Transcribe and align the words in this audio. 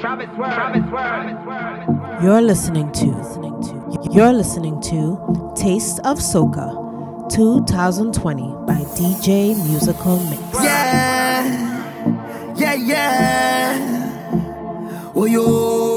Travis 0.00 0.28
World. 0.38 0.52
Travis 0.54 1.46
World. 1.46 2.22
You're 2.22 2.40
listening 2.42 2.90
to. 2.92 3.06
You're 4.12 4.32
listening 4.32 4.80
to 4.82 5.52
Taste 5.56 5.98
of 6.00 6.18
Soca 6.18 6.74
2020 7.30 8.42
by 8.66 8.80
DJ 8.96 9.54
Musical 9.68 10.18
Mix. 10.30 10.42
Yeah, 10.62 12.54
yeah, 12.56 12.74
yeah. 12.74 15.12
Oh, 15.14 15.26
yo. 15.26 15.87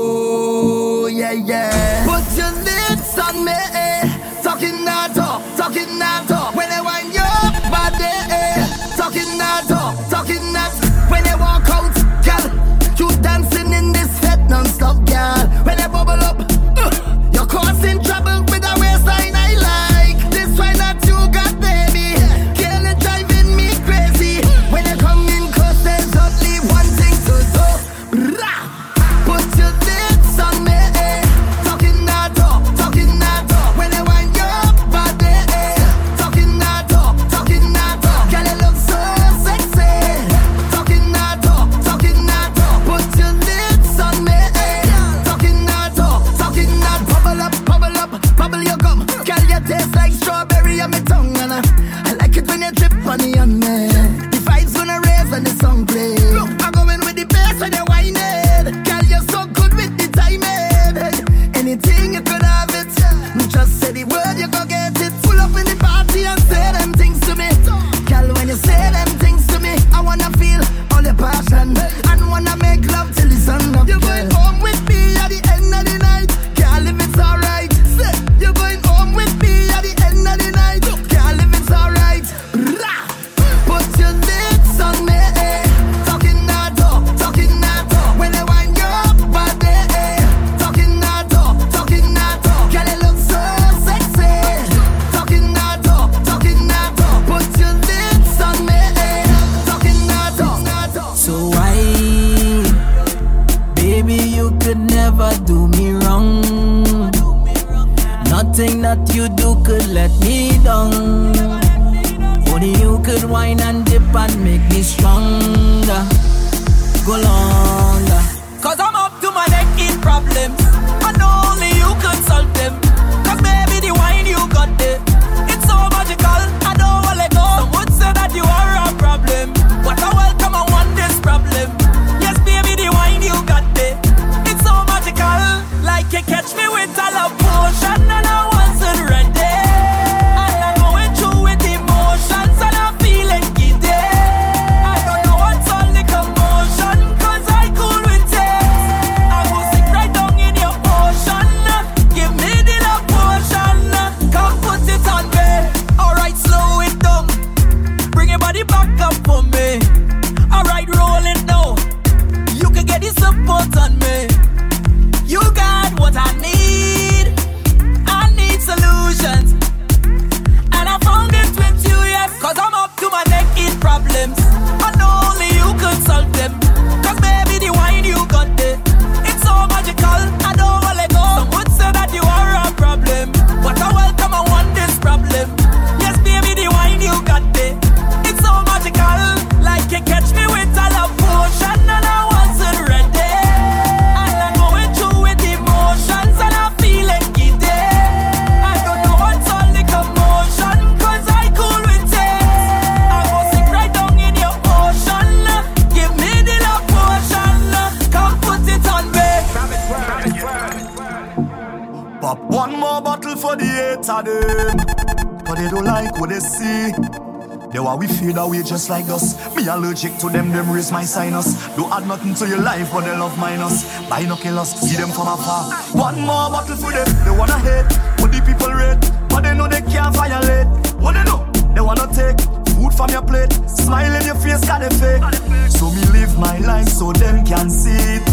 war, 217.95 218.49
we're 218.49 218.63
just 218.63 218.89
like 218.89 219.07
us. 219.09 219.35
Me 219.55 219.67
allergic 219.67 220.17
to 220.17 220.29
them, 220.29 220.51
them 220.51 220.71
raise 220.71 220.91
my 220.91 221.03
sinus. 221.03 221.55
Don't 221.75 221.91
add 221.91 222.07
nothing 222.07 222.33
to 222.35 222.47
your 222.47 222.61
life, 222.61 222.91
but 222.91 223.01
they 223.01 223.15
love 223.17 223.37
minus. 223.37 223.83
Binoculars, 224.09 224.69
see 224.69 224.95
them 224.95 225.09
from 225.09 225.27
afar. 225.27 225.73
One 225.93 226.19
more 226.21 226.49
bottle 226.49 226.75
for 226.75 226.91
them, 226.91 227.07
they 227.25 227.31
wanna 227.31 227.59
hate. 227.59 227.87
But 228.17 228.31
the 228.31 228.41
people 228.45 228.71
rate, 228.71 228.99
but 229.29 229.41
they 229.43 229.53
know 229.53 229.67
they 229.67 229.81
can't 229.81 230.15
violate. 230.15 230.67
What 230.99 231.13
they 231.13 231.23
know, 231.23 231.45
they 231.73 231.81
wanna 231.81 232.07
take 232.13 232.39
food 232.75 232.93
from 232.93 233.09
your 233.09 233.23
plate. 233.23 233.51
Smile 233.67 234.13
in 234.15 234.25
your 234.25 234.35
face, 234.35 234.61
kinda 234.61 234.89
fake. 235.01 235.23
So 235.69 235.89
me 235.91 236.03
live 236.11 236.37
my 236.37 236.57
life 236.59 236.87
so 236.87 237.11
them 237.11 237.45
can 237.45 237.69
see 237.69 237.91
it. 237.91 238.27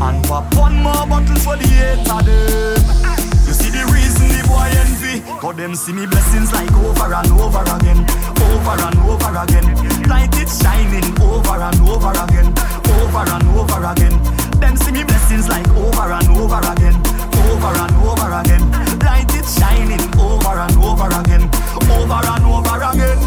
And 0.00 0.24
pop 0.24 0.52
one 0.56 0.82
more 0.82 1.06
bottle 1.06 1.36
for 1.36 1.56
the 1.56 1.66
hate 1.66 2.10
of 2.10 2.24
them. 2.24 3.24
You 3.46 3.52
see 3.52 3.70
the 3.70 3.84
reason 3.92 4.28
the 4.28 4.42
boy 4.48 4.68
envy. 4.82 5.20
Cause 5.40 5.56
them 5.56 5.74
see 5.74 5.92
me 5.92 6.06
blessings 6.06 6.52
like 6.52 6.72
over 6.72 7.14
and 7.14 7.32
over 7.32 7.62
again 7.76 8.43
over 8.54 8.78
and 8.86 8.98
over 9.02 9.34
again. 9.42 9.66
Light 10.08 10.34
it 10.38 10.48
shining 10.48 11.06
over 11.20 11.58
and 11.58 11.80
over 11.82 12.14
again, 12.14 12.48
over 13.02 13.24
and 13.26 13.48
over 13.58 13.82
again. 13.90 14.14
Them 14.60 14.76
see 14.76 14.92
me 14.92 15.04
blessings 15.04 15.48
like 15.48 15.68
over 15.70 16.12
and 16.14 16.28
over 16.30 16.62
again, 16.72 16.96
over 17.50 17.74
and 17.82 17.94
over 18.06 18.30
again. 18.40 18.64
Light 19.00 19.32
it 19.34 19.46
shining 19.46 20.04
over 20.18 20.54
and 20.54 20.76
over 20.78 21.10
again, 21.20 21.44
over 21.90 22.20
and 22.22 22.44
over 22.46 22.78
again. 22.90 23.18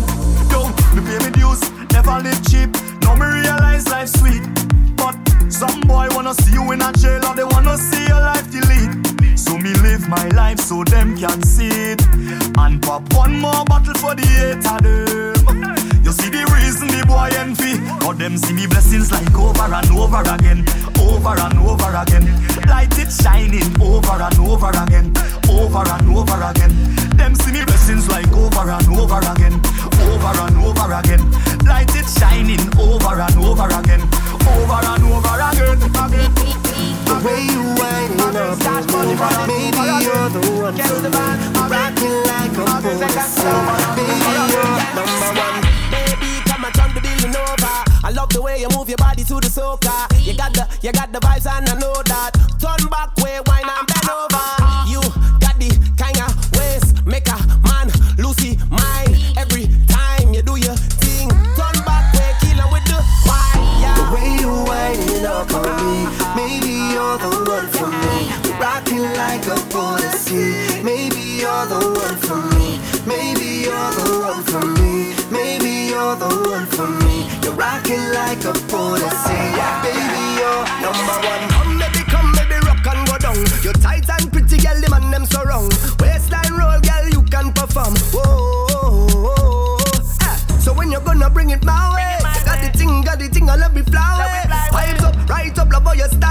Don't 0.49 0.73
me 0.95 1.01
pay 1.03 1.19
me 1.23 1.31
dues, 1.35 1.61
never 1.91 2.19
live 2.23 2.41
cheap. 2.47 2.69
Now 3.01 3.15
me 3.15 3.27
realize 3.27 3.87
life's 3.87 4.17
sweet, 4.19 4.43
but 4.95 5.15
some 5.51 5.81
boy 5.81 6.07
wanna 6.11 6.33
see 6.33 6.53
you 6.53 6.71
in 6.71 6.81
a 6.81 6.91
jail 6.93 7.25
or 7.25 7.35
they 7.35 7.43
wanna 7.43 7.77
see 7.77 8.05
your 8.07 8.21
life 8.21 8.49
delete. 8.51 9.06
So 9.37 9.55
me 9.57 9.71
live 9.75 10.09
my 10.09 10.27
life 10.29 10.59
so 10.59 10.83
them 10.83 11.15
can 11.15 11.43
see 11.43 11.69
it. 11.69 12.01
And 12.57 12.81
pop 12.81 13.13
one 13.13 13.39
more 13.39 13.63
bottle 13.65 13.93
for 13.93 14.15
the 14.15 14.25
eight 14.45 14.65
of 14.65 14.81
them. 14.81 15.76
You 16.07 16.13
see 16.13 16.31
the 16.31 16.47
reason 16.55 16.87
the 16.87 17.03
boy 17.03 17.27
envy. 17.35 17.83
Cause 17.99 18.15
them 18.15 18.39
see 18.39 18.55
me 18.55 18.63
blessings 18.63 19.11
like 19.11 19.27
over 19.35 19.67
and 19.67 19.91
over 19.91 20.23
again. 20.23 20.63
Over 21.03 21.35
and 21.35 21.59
over 21.59 21.91
again. 21.99 22.23
Light 22.63 22.95
it 22.95 23.11
shining 23.11 23.67
over 23.75 24.15
and 24.15 24.39
over 24.39 24.71
again. 24.71 25.11
Over 25.51 25.83
and 25.83 26.07
over 26.07 26.39
again. 26.47 26.71
Them 27.19 27.35
see 27.35 27.51
me 27.51 27.59
blessings 27.67 28.07
like 28.07 28.31
over 28.31 28.71
and 28.71 28.87
over 28.87 29.19
again. 29.19 29.59
Over 29.99 30.31
and 30.47 30.55
over 30.63 30.95
again. 30.95 31.27
Light 31.67 31.91
it 31.91 32.07
shining 32.07 32.63
over 32.79 33.19
and 33.19 33.37
over 33.43 33.67
again. 33.67 33.99
Over 34.47 34.79
and 34.87 35.03
over 35.11 35.35
again. 35.43 35.75
The 37.03 37.15
way 37.19 37.51
you 37.51 37.67
winding 37.75 38.23
up, 38.23 38.55
maybe 39.43 39.83
you're 40.07 40.29
the 40.31 40.39
one 40.55 40.71
for 40.71 41.03
me. 41.03 41.19
Rocking 41.67 42.23
like 42.31 42.55
a 42.55 42.63
bull, 42.63 43.75
baby, 43.99 44.31
you're 44.55 44.71
number 44.95 45.35
one. 45.35 45.46
I 48.07 48.11
love 48.11 48.29
the 48.29 48.41
way 48.41 48.57
you 48.61 48.69
move 48.69 48.87
your 48.87 48.95
body 48.95 49.25
to 49.25 49.33
the 49.35 49.51
soca. 49.51 50.07
You 50.25 50.33
got 50.33 50.53
the, 50.53 50.63
you 50.81 50.93
got 50.93 51.11
the 51.11 51.19
vibes 51.19 51.45
and 51.45 51.67
I 51.67 51.73
know 51.75 51.91
that. 52.07 52.31
Turn 52.55 52.87
back 52.87 53.11
way, 53.19 53.35
wine 53.43 53.67
and 53.67 53.83
bend 53.83 54.07
over. 54.07 54.47
You 54.87 55.03
got 55.43 55.59
the 55.59 55.67
kind 55.99 56.15
of 56.23 56.31
waist 56.55 57.03
make 57.03 57.27
a 57.27 57.35
man 57.67 57.91
Lucy 58.15 58.55
mine. 58.71 59.11
Every 59.35 59.67
time 59.91 60.33
you 60.33 60.41
do 60.41 60.55
your 60.55 60.79
thing, 61.03 61.27
turn 61.59 61.75
back 61.83 62.07
way, 62.15 62.31
kill 62.39 62.63
with 62.71 62.87
the 62.87 63.03
fire. 63.27 63.91
The 63.99 64.03
way 64.15 64.39
you 64.39 64.55
whining 64.55 65.27
up 65.27 65.51
on 65.51 65.67
me, 65.75 66.07
maybe 66.31 66.95
you're 66.95 67.19
the 67.19 67.43
one 67.43 67.67
for 67.75 67.91
me. 67.91 68.31
Rocking 68.55 69.03
like 69.19 69.43
a 69.51 69.59
bull 69.67 69.99
me. 77.57 77.63
You're 77.63 77.65
rocking 77.65 78.13
like 78.13 78.43
a 78.45 78.53
Odyssey, 78.75 79.37
baby, 79.83 80.23
you're 80.37 80.65
number 80.81 81.17
one. 81.25 81.49
Come, 81.49 81.79
baby, 81.79 82.03
come, 82.09 82.31
baby, 82.33 82.57
rock 82.65 82.85
and 82.85 83.07
go 83.07 83.17
down. 83.17 83.37
You 83.63 83.73
tight 83.73 84.09
and 84.09 84.31
pretty, 84.31 84.57
girl, 84.57 84.79
the 84.79 84.89
man 84.89 85.11
them 85.11 85.25
so 85.25 85.43
wrong. 85.43 85.69
Waistline 85.99 86.53
roll, 86.53 86.79
girl, 86.79 87.09
you 87.09 87.21
can 87.23 87.53
perform. 87.53 87.95
Whoa, 88.13 89.77
ah. 90.21 90.37
So 90.59 90.73
when 90.73 90.91
you're 90.91 91.01
gonna 91.01 91.29
bring 91.29 91.49
it 91.49 91.63
my 91.63 91.93
way, 91.95 92.17
you 92.39 92.45
got 92.45 92.61
the 92.61 92.69
thing, 92.77 93.01
got 93.01 93.19
the 93.19 93.27
thing, 93.27 93.49
I 93.49 93.55
love 93.55 93.73
me 93.73 93.81
flower. 93.81 94.23
Vibes 94.71 95.03
up, 95.03 95.29
right 95.29 95.57
up, 95.57 95.71
love 95.71 95.83
how 95.83 95.93
you 95.93 96.07
style 96.07 96.26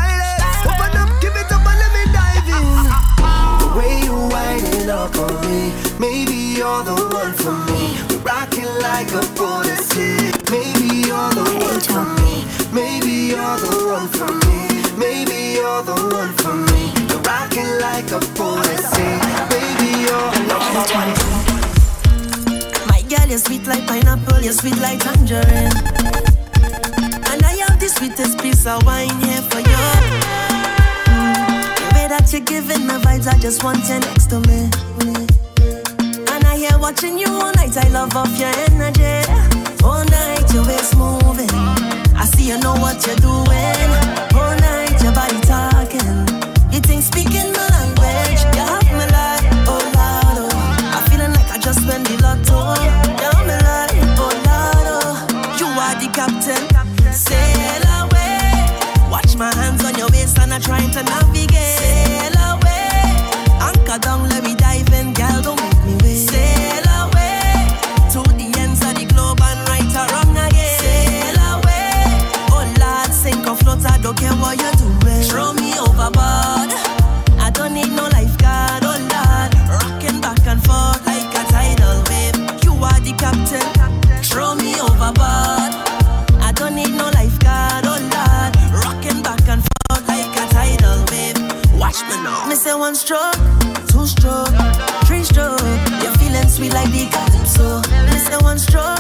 the. 11.81 12.45
Maybe 12.73 13.33
you're 13.33 13.59
the 13.59 13.77
one 13.93 14.09
for 14.09 14.33
me. 14.47 14.61
Maybe 14.97 15.55
you're 15.57 15.83
the 15.83 15.97
one 16.13 16.33
for 16.41 16.55
me. 16.55 16.93
You're 17.09 17.21
rocking 17.21 17.69
like 17.81 18.11
a 18.13 18.21
you're 20.07 20.33
number 20.49 20.85
one. 20.97 21.13
My 22.89 23.03
girl, 23.09 23.29
you're 23.29 23.39
sweet 23.39 23.67
like 23.67 23.87
pineapple, 23.87 24.41
you're 24.41 24.53
sweet 24.53 24.79
like 24.79 25.01
tangerine. 25.01 25.73
And 27.31 27.41
I 27.45 27.57
have 27.67 27.79
the 27.79 27.89
sweetest 27.89 28.39
piece 28.41 28.67
of 28.67 28.85
wine 28.87 29.17
here 29.21 29.43
for 29.51 29.61
you. 29.61 29.83
The 31.81 31.89
way 31.95 32.07
that 32.09 32.29
you're 32.33 32.43
giving 32.45 32.87
vibes, 32.99 33.27
I 33.27 33.39
just 33.39 33.65
want 33.65 33.89
you 33.89 33.99
next 34.01 34.27
to 34.31 34.41
me. 34.49 34.71
And 36.33 36.45
I 36.47 36.57
hear 36.57 36.79
watching 36.79 37.19
you 37.19 37.29
all 37.29 37.53
night, 37.53 37.77
I 37.77 37.89
love 37.89 38.17
off 38.17 38.39
your 38.39 38.53
energy. 38.71 39.31
All 39.85 40.05
night, 40.05 40.53
your 40.53 40.65
waist 40.67 40.97
moving. 40.97 41.56
I 42.19 42.25
see 42.25 42.49
you 42.49 42.59
know 42.59 42.75
what 42.75 43.07
you're 43.07 43.17
doing. 43.17 43.91
All 44.35 44.55
night, 44.59 44.97
your 45.03 45.13
body 45.13 45.41
talking. 45.41 46.27
You 46.73 46.81
think 46.81 47.03
speaking 47.03 47.53
my 47.53 47.67
language, 47.77 48.41
you 48.55 48.63
have 48.63 48.85
me 48.99 49.07
like, 49.17 49.45
oh 49.69 49.81
Lord, 49.97 50.39
oh. 50.45 50.95
I'm 50.95 51.03
feeling 51.11 51.33
like 51.33 51.51
I 51.51 51.59
just 51.59 51.81
won 51.87 52.03
the 52.05 52.17
lotto. 52.23 52.59
You 52.83 53.29
have 53.31 53.47
me 53.49 53.57
like, 53.69 54.19
oh 54.19 54.33
Lord, 54.49 54.87
oh. 54.97 55.57
You 55.59 55.67
are 55.67 55.95
the 56.01 56.09
captain, 56.13 56.63
stroke, 94.07 94.55
three 95.07 95.23
stroke. 95.23 95.61
You're 96.03 96.17
feeling 96.19 96.49
sweet 96.49 96.73
like 96.73 96.91
the 96.91 97.07
calypso. 97.11 97.83
Say 98.27 98.37
one 98.43 98.59
stroke, 98.59 98.99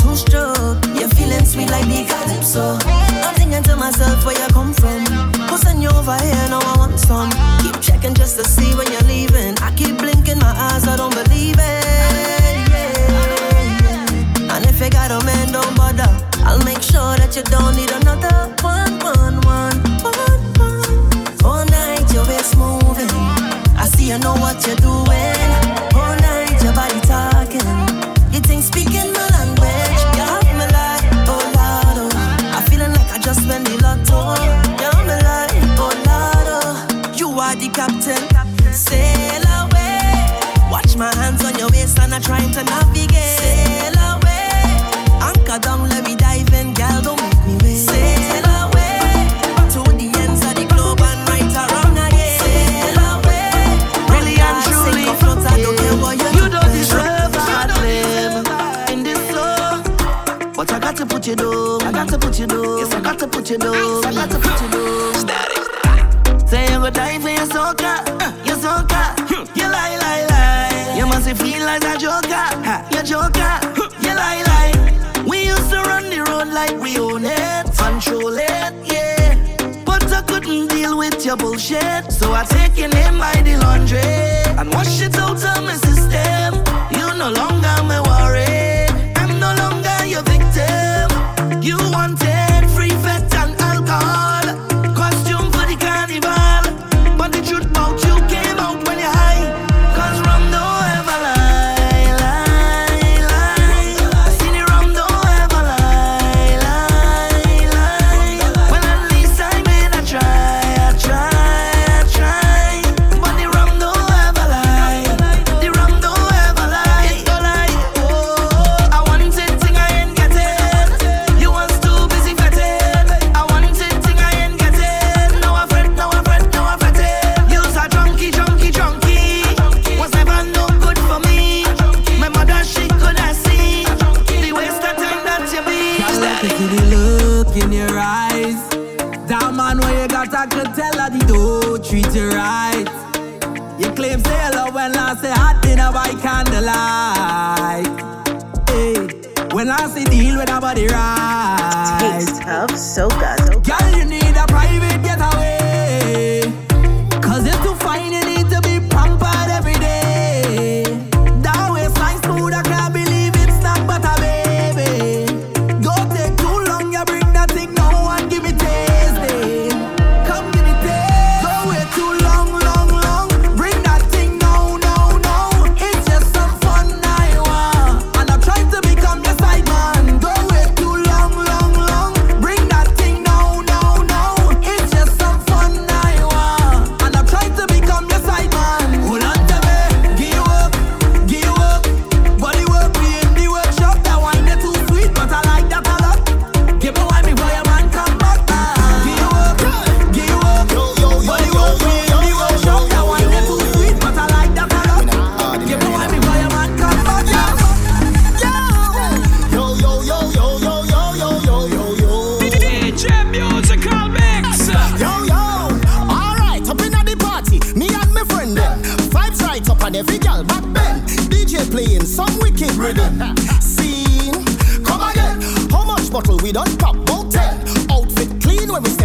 two 0.00 0.16
stroke. 0.16 0.78
You're 0.98 1.08
feeling 1.10 1.44
sweet 1.44 1.70
like 1.70 1.86
the 1.86 2.04
calypso. 2.08 2.78
I'm 2.86 3.34
thinking 3.34 3.62
to 3.64 3.76
myself 3.76 4.24
where 4.24 4.38
you 4.38 4.48
come 4.52 4.72
from. 4.72 5.04
Who 5.48 5.56
send 5.58 5.82
you 5.82 5.90
over 5.90 6.16
here? 6.16 6.48
Now 6.48 6.60
I 6.60 6.76
want 6.78 6.98
some. 6.98 7.30
Keep 7.62 7.80
checking 7.80 8.14
just 8.14 8.36
to 8.38 8.44
see 8.44 8.74
when 8.74 8.90
you're 8.92 9.02
leaving. 9.02 9.58
I 9.58 9.72
keep 9.74 9.98
blinking 9.98 10.38
my 10.38 10.54
eyes, 10.56 10.86
I 10.86 10.96
don't 10.96 11.14
believe 11.14 11.56
it. 11.58 12.68
Yeah. 12.72 14.56
And 14.56 14.66
if 14.66 14.80
you 14.80 14.90
got 14.90 15.10
a 15.10 15.24
man, 15.24 15.52
don't 15.52 15.76
bother. 15.76 16.08
I'll 16.44 16.64
make 16.64 16.82
sure 16.82 17.16
that 17.16 17.36
you 17.36 17.42
don't 17.44 17.76
need 17.76 17.90
another 17.90 18.52
one, 18.62 18.98
one, 19.00 19.40
you 24.12 24.18
know 24.18 24.34
what 24.34 24.66
you're 24.66 24.76
doing. 24.76 25.50
All 25.96 26.14
night 26.20 26.62
your 26.62 26.74
body 26.74 27.00
talking. 27.00 27.64
You 28.32 28.40
think 28.40 28.62
speaking 28.62 29.10
my 29.12 29.26
language? 29.36 30.00
You 30.16 30.24
have 30.28 30.44
me 30.58 30.66
like, 30.76 31.04
oh 31.32 31.40
Lord, 31.56 32.12
oh. 32.12 32.54
I'm 32.54 32.62
feeling 32.68 32.92
like 32.92 33.10
I 33.10 33.18
just 33.18 33.40
the 33.48 33.78
lotto. 33.82 34.36
You 34.80 34.90
have 34.90 35.06
me 35.08 35.16
like, 35.28 35.78
oh 35.80 35.92
Lord, 36.08 36.48
oh. 36.60 37.12
You 37.16 37.28
are 37.40 37.56
the 37.56 37.68
captain. 37.70 38.31
You 63.52 63.58
down. 63.58 64.04
I 64.04 64.14
got 64.14 64.30
to 64.30 64.38
put 64.38 64.60
you 64.62 64.68
down. 64.70 66.48
Say 66.48 66.72
you 66.72 66.78
go 66.80 66.90
die 66.90 67.18
for 67.18 67.28
your 67.28 67.46
soca, 67.46 68.00
uh, 68.20 68.32
your 68.44 68.56
soca. 68.56 69.02
You 69.54 69.64
lie, 69.64 69.96
lie, 69.96 70.26
lie. 70.26 70.96
You 70.96 71.06
must 71.06 71.28
feel 71.36 71.64
like 71.64 71.84
a 71.84 71.98
joker, 71.98 72.46
you 72.92 73.02
joker. 73.02 73.52
You 74.00 74.14
lie, 74.14 74.42
lie. 74.50 75.24
We 75.26 75.46
used 75.46 75.70
to 75.70 75.82
run 75.82 76.08
the 76.08 76.24
road 76.28 76.48
like 76.48 76.78
we 76.80 76.98
own 76.98 77.24
it, 77.24 77.64
control 77.76 78.36
it, 78.36 78.72
yeah. 78.90 79.84
But 79.84 80.10
I 80.10 80.22
couldn't 80.22 80.68
deal 80.68 80.96
with 80.96 81.24
your 81.24 81.36
bullshit, 81.36 82.10
so 82.10 82.32
I 82.32 82.44
name 82.88 83.18
by 83.18 83.42
the 83.42 83.56
laundry 83.58 84.31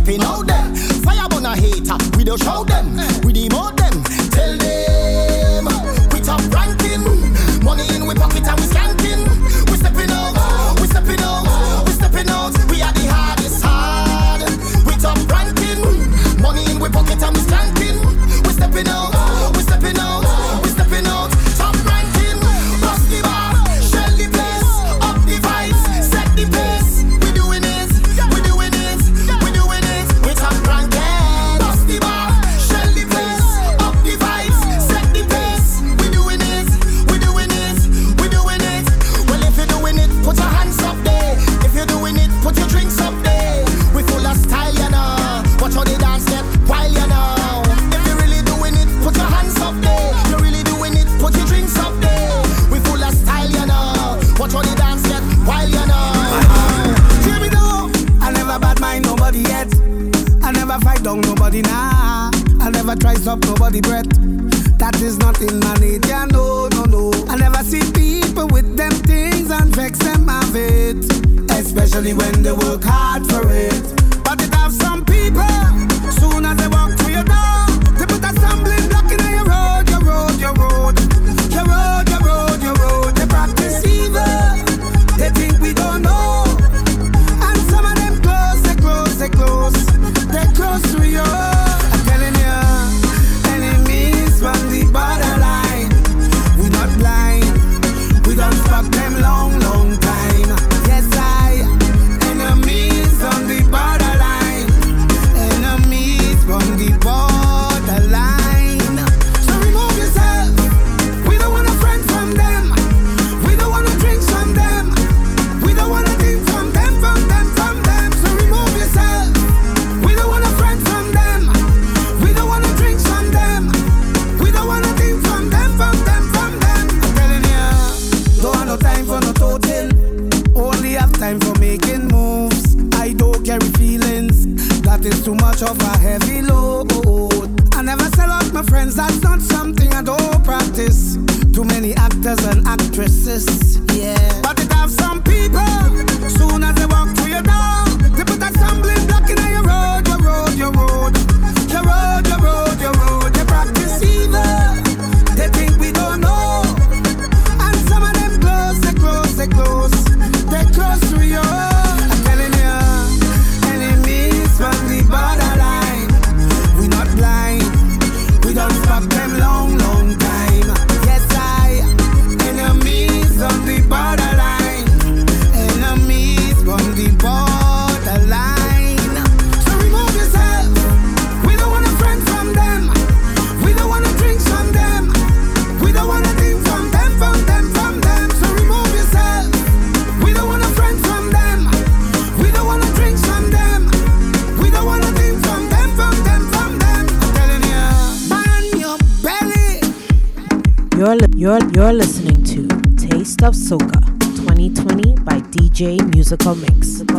happy 0.07 0.17
now 0.17 0.41
them. 0.41 0.75
Fire 1.03 1.27
burn 1.29 1.45
a 1.45 1.55
hater, 1.55 1.97
we 2.17 2.23
don't 2.23 2.41
show 2.41 2.63
them, 2.63 2.95
we 3.23 3.33
demote 3.33 3.75
them. 3.77 4.03
Tell 4.31 4.57
them 4.57 5.65
we 6.11 6.19
top 6.21 6.41
ranking, 6.53 7.03
money 7.63 7.87
in 7.95 8.05
we 8.05 8.15
pocket 8.15 8.47
and 8.47 8.59
we 8.59 8.65
scan. 8.67 8.86
breath 63.81 64.06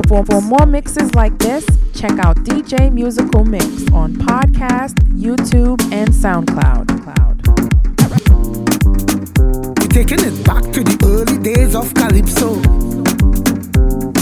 For, 0.08 0.24
for 0.24 0.40
more 0.40 0.64
mixes 0.64 1.14
like 1.14 1.38
this, 1.38 1.66
check 1.94 2.12
out 2.20 2.36
DJ 2.38 2.90
Musical 2.90 3.44
Mix 3.44 3.66
on 3.92 4.14
podcast, 4.14 4.94
YouTube, 5.12 5.82
and 5.92 6.08
SoundCloud. 6.08 6.88
We're 9.78 9.88
taking 9.88 10.20
it 10.20 10.46
back 10.46 10.62
to 10.72 10.82
the 10.82 10.96
early 11.04 11.36
days 11.42 11.74
of 11.74 11.92
Calypso. 11.92 12.54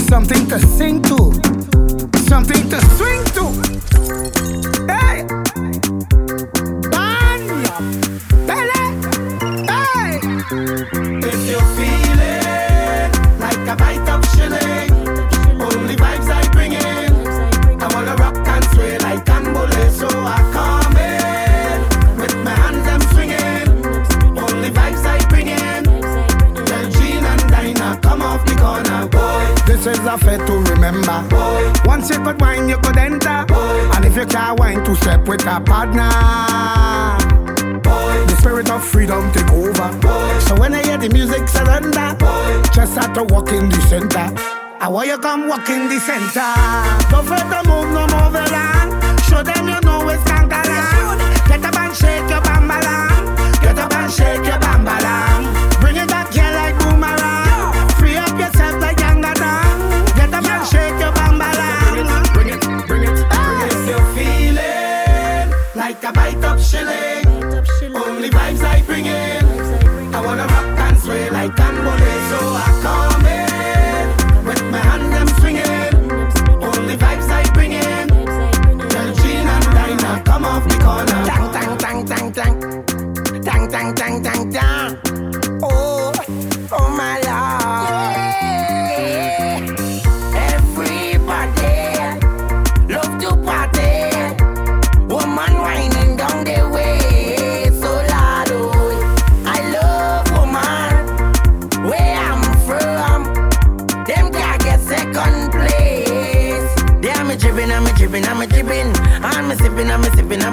Something 0.09 0.45
to 0.47 0.59
sing 0.59 1.01
to, 1.03 2.19
something 2.27 2.69
to 2.69 2.81
swing. 2.97 3.16
to 34.87 34.95
step 34.95 35.27
with 35.27 35.45
a 35.45 35.59
partner. 35.59 36.09
Boy. 37.83 38.25
The 38.27 38.35
spirit 38.39 38.71
of 38.71 38.81
freedom 38.83 39.29
take 39.33 39.51
over. 39.51 39.89
Boy. 39.99 40.39
So 40.47 40.55
when 40.55 40.73
I 40.73 40.81
hear 40.81 40.97
the 40.97 41.09
music 41.09 41.49
surrender, 41.49 42.15
Boy. 42.17 42.61
just 42.73 42.93
start 42.93 43.13
to 43.15 43.23
walk 43.25 43.51
in 43.51 43.67
the 43.67 43.81
center. 43.81 44.31
I 44.79 44.87
want 44.87 45.09
you 45.09 45.17
come 45.17 45.49
walk 45.49 45.69
in 45.69 45.89
the 45.89 45.99
center. 45.99 46.53
Don't 47.11 47.25
fret 47.27 47.49
the 47.51 47.67
move, 47.67 47.91
no 47.91 48.07
more 48.07 48.31
the. 48.31 48.47
Show 49.27 49.43
them 49.43 49.67
your 49.67 49.86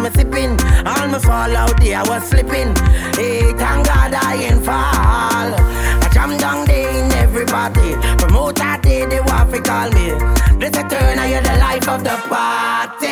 me 0.05 0.11
sipping. 0.11 0.61
All 0.87 1.09
me 1.09 1.19
fall 1.19 1.57
out 1.57 1.81
there, 1.81 1.99
I 1.99 2.03
was 2.09 2.29
slipping. 2.29 2.77
Hey, 3.17 3.53
thank 3.61 3.87
God 3.87 4.12
I 4.12 4.35
ain't 4.49 4.64
fall. 4.64 5.51
I 6.05 6.09
jam 6.12 6.37
down 6.37 6.67
there 6.67 6.90
in 6.90 7.11
every 7.12 7.47
party. 7.47 7.95
that 8.61 8.81
day, 8.83 9.07
they 9.07 9.21
want 9.21 9.53
to 9.53 9.61
call 9.62 9.90
me. 9.97 10.07
This 10.61 10.77
a 10.77 10.83
turn, 10.88 11.19
I 11.19 11.29
hear 11.29 11.43
the 11.43 11.57
life 11.59 11.88
of 11.88 12.05
the 12.05 12.17
party. 12.29 13.04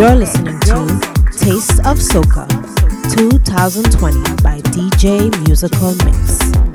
You're 0.00 0.16
listening 0.16 0.58
to 0.60 0.86
Taste 1.36 1.80
of 1.80 1.98
Soca 1.98 2.48
2020 3.14 4.42
by 4.42 4.62
DJ 4.72 5.28
Musical 5.44 5.94
Mix. 6.06 6.69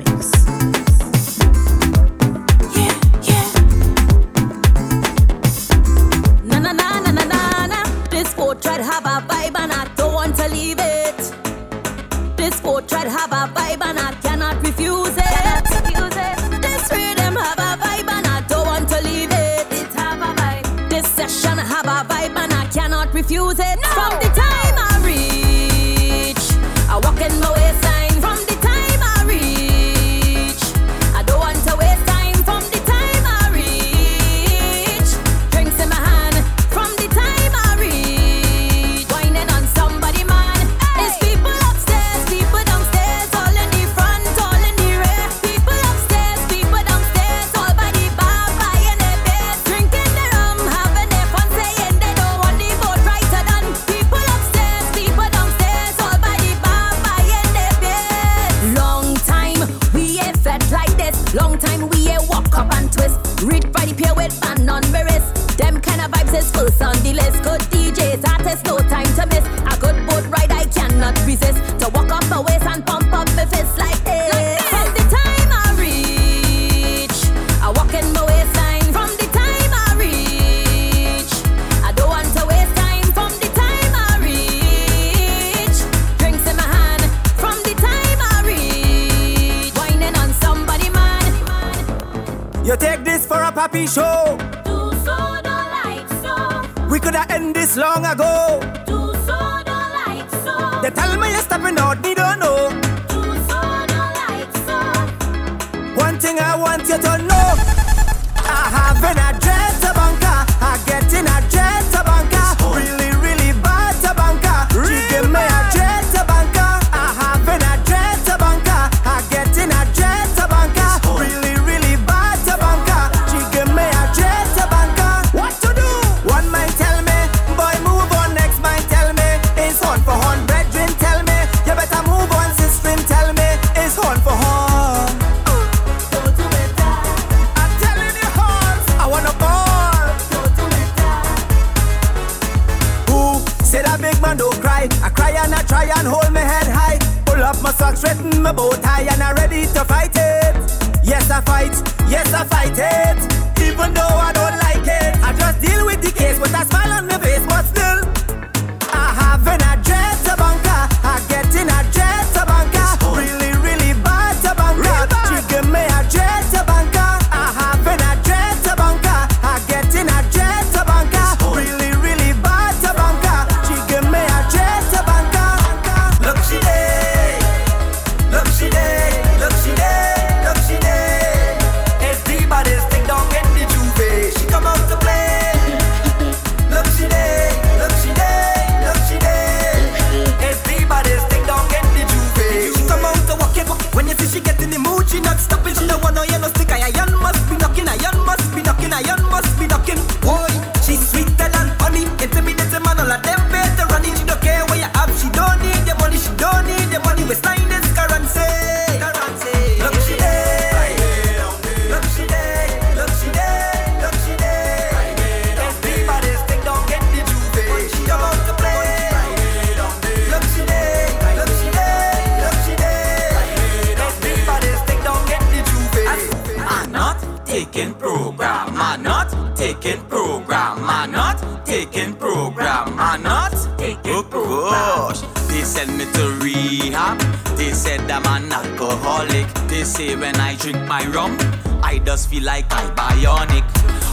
send 235.76 235.98
me 235.98 236.06
to 236.16 236.24
rehab. 236.40 237.18
They 237.58 237.72
said 237.72 238.10
I'm 238.10 238.24
an 238.24 238.50
alcoholic. 238.50 239.46
They 239.68 239.84
say 239.84 240.16
when 240.16 240.36
I 240.40 240.56
drink 240.56 240.80
my 240.88 241.04
rum, 241.08 241.36
I 241.82 241.98
just 241.98 242.30
feel 242.30 242.44
like 242.44 242.66
I'm 242.70 242.88
bionic. 242.96 243.64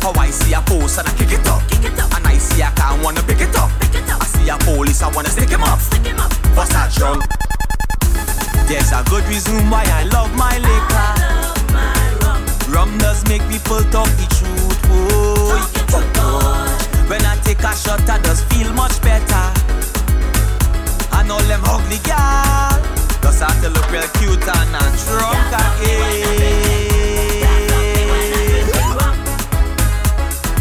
How 0.03 0.11
I 0.19 0.29
see 0.29 0.53
a 0.53 0.61
post 0.61 0.99
and 0.99 1.07
I 1.07 1.13
kick 1.13 1.31
it 1.31 1.47
up, 1.47 1.61
kick 1.69 1.85
it 1.85 1.97
up. 1.99 2.11
and 2.15 2.27
I 2.27 2.37
see 2.37 2.61
I 2.61 2.71
can't 2.71 3.01
wanna 3.01 3.23
pick 3.23 3.39
it 3.39 3.55
up. 3.55 3.71
Pick 3.79 3.95
it 3.95 4.09
up. 4.09 4.21
I 4.21 4.25
see 4.25 4.49
a 4.49 4.57
police, 4.57 5.01
I 5.01 5.09
wanna 5.15 5.29
stick 5.29 5.49
him 5.49 5.63
up, 5.63 5.79
stick 5.79 6.05
him 6.05 6.19
up. 6.19 6.33
What's 6.55 6.73
that 6.75 6.91
drunk? 6.91 7.23
There's 8.67 8.91
a 8.91 9.01
good 9.09 9.23
reason 9.31 9.55
why 9.69 9.85
I 9.87 10.03
love 10.15 10.35
my 10.35 10.55
liquor. 10.67 11.09
Love 11.23 11.63
my 11.71 12.03
rum. 12.23 12.43
rum 12.75 12.97
does 12.97 13.23
make 13.29 13.43
people 13.47 13.79
talk 13.95 14.11
the 14.19 14.27
truth. 14.35 14.79
Oh, 14.91 15.63
talk 15.87 16.03
oh, 16.17 16.51
oh. 16.59 17.09
When 17.09 17.23
I 17.25 17.37
take 17.47 17.63
a 17.63 17.73
shot, 17.73 18.03
I 18.09 18.19
just 18.19 18.43
feel 18.51 18.73
much 18.73 19.01
better. 19.01 19.62
And 21.23 21.31
all 21.31 21.41
them 21.43 21.61
ugly 21.63 21.99
gal. 22.03 22.81
Just 23.23 23.39
have 23.41 23.61
to 23.63 23.69
look 23.69 23.89
real 23.89 24.03
cute 24.19 24.45
and 24.45 24.71
not 24.73 24.91
drunk 25.07 25.53
again 25.55 26.11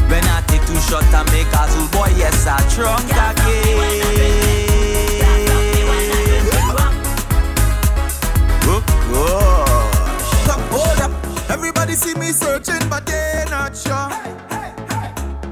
When 0.08 0.24
I 0.24 0.40
take 0.46 0.64
two 0.64 0.78
shots 0.88 1.12
and 1.12 1.28
make 1.32 1.52
a 1.52 1.68
zoo 1.68 1.88
boy 1.90 2.08
Yes, 2.16 2.46
I 2.46 2.62
drunk 2.72 3.10
again 3.10 3.42
Oh 8.64 8.80
gosh 9.10 10.30
Everybody 11.50 11.94
see 11.94 12.14
me 12.14 12.30
searching 12.32 12.88
but 12.88 13.04
they 13.04 13.44
not 13.50 13.76
sure. 13.76 14.08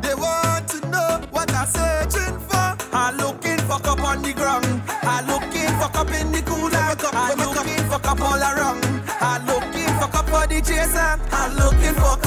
They 0.00 0.14
want 0.14 0.68
to 0.68 0.80
know 0.88 1.20
what 1.30 1.52
I'm 1.52 1.66
searching 1.66 2.38
for. 2.48 2.76
I'm 2.92 3.16
looking 3.18 3.58
fuck 3.68 3.86
up 3.86 4.00
on 4.02 4.22
the 4.22 4.32
ground 4.32 4.79
fuck 5.92 6.06
up 6.06 6.20
in 6.20 6.32
the 6.32 6.42
cooler. 6.42 6.76
I'm 7.12 7.38
looking 7.38 7.84
fuck 7.88 8.06
up 8.06 8.20
all 8.20 8.38
around. 8.38 8.84
I'm 9.20 9.46
looking 9.46 9.88
for 9.98 10.04
up 10.04 10.28
for 10.28 10.46
the 10.46 10.60
chaser. 10.60 11.18
I'm 11.32 11.56
looking 11.56 11.94
for. 11.94 12.19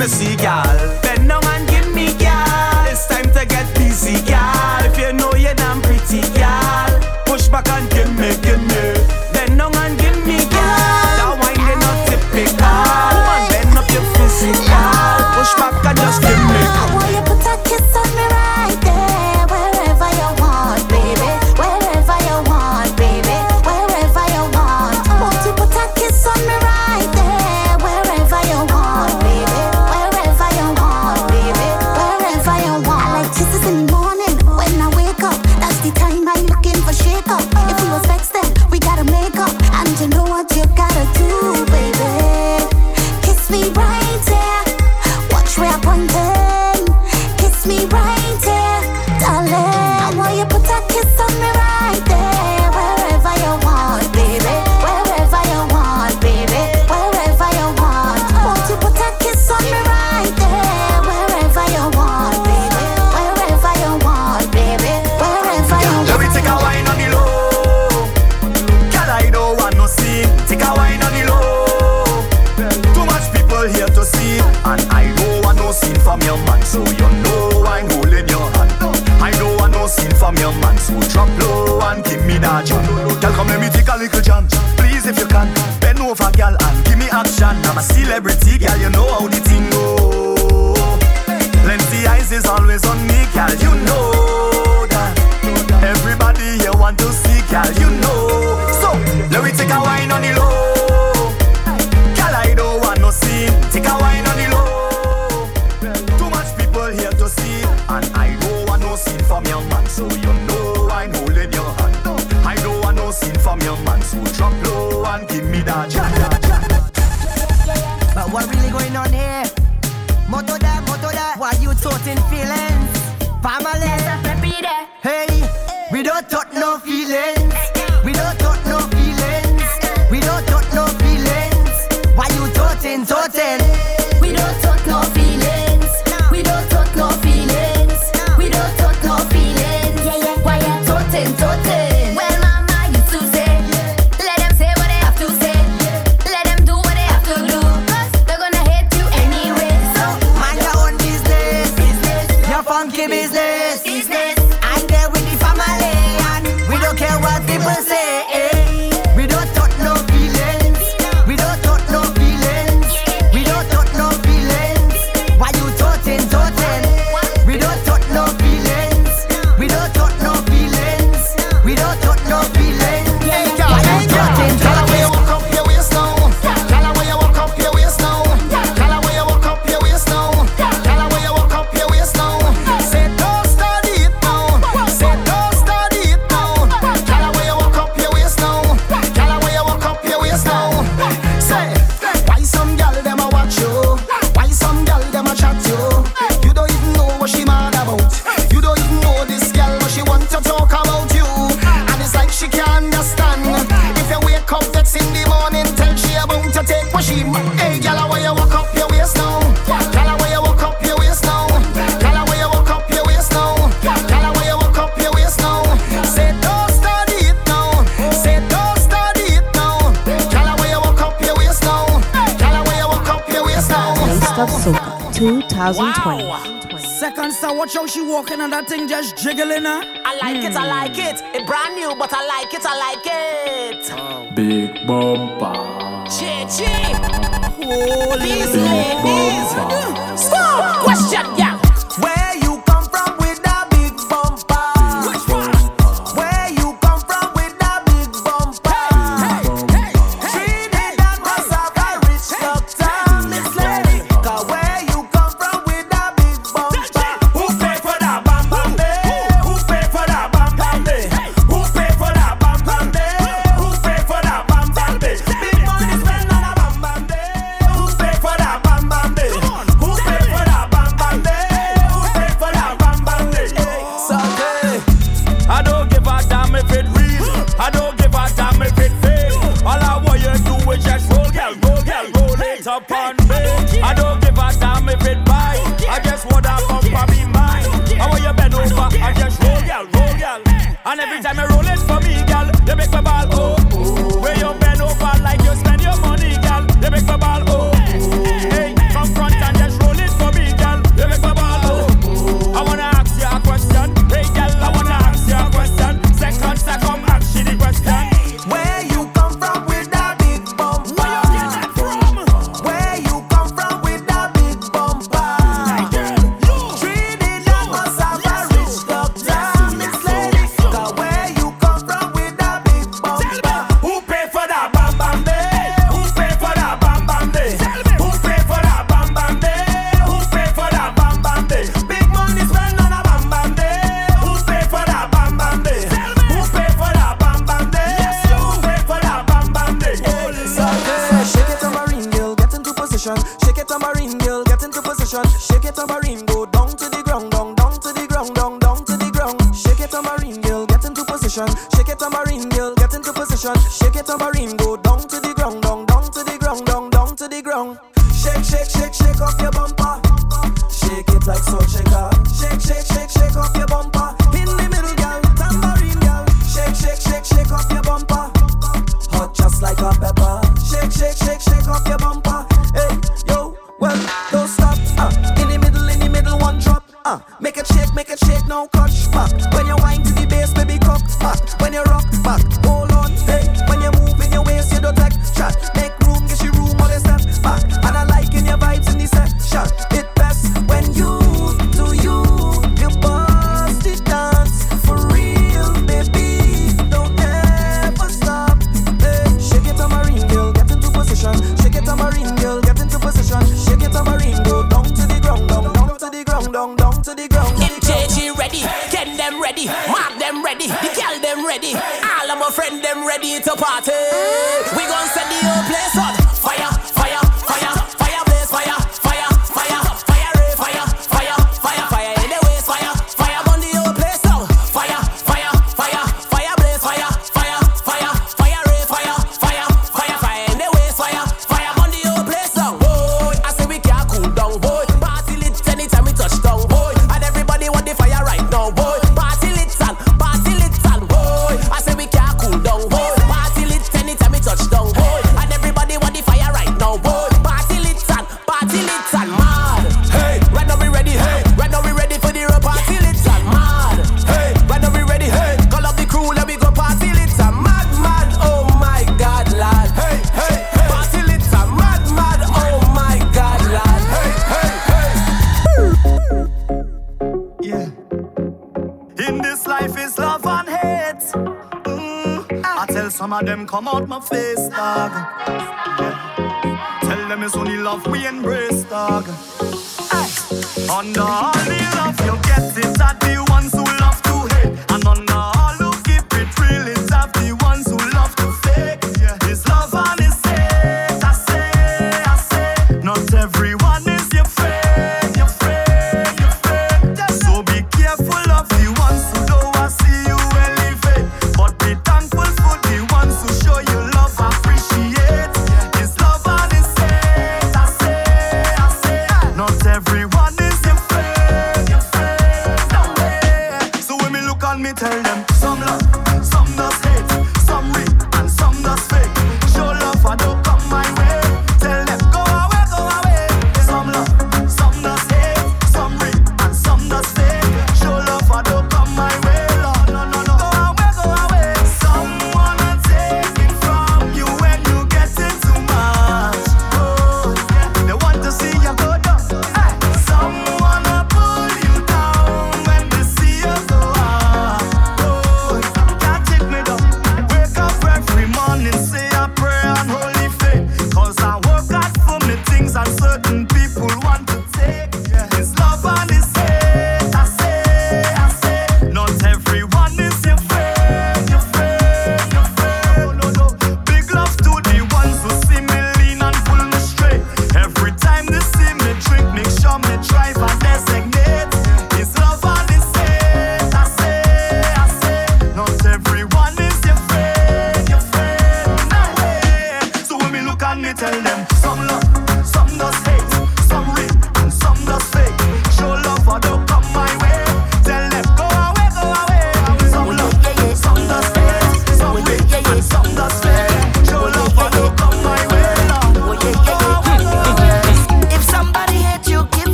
me 0.00 0.06
see, 0.08 0.34
girl. 0.36 0.69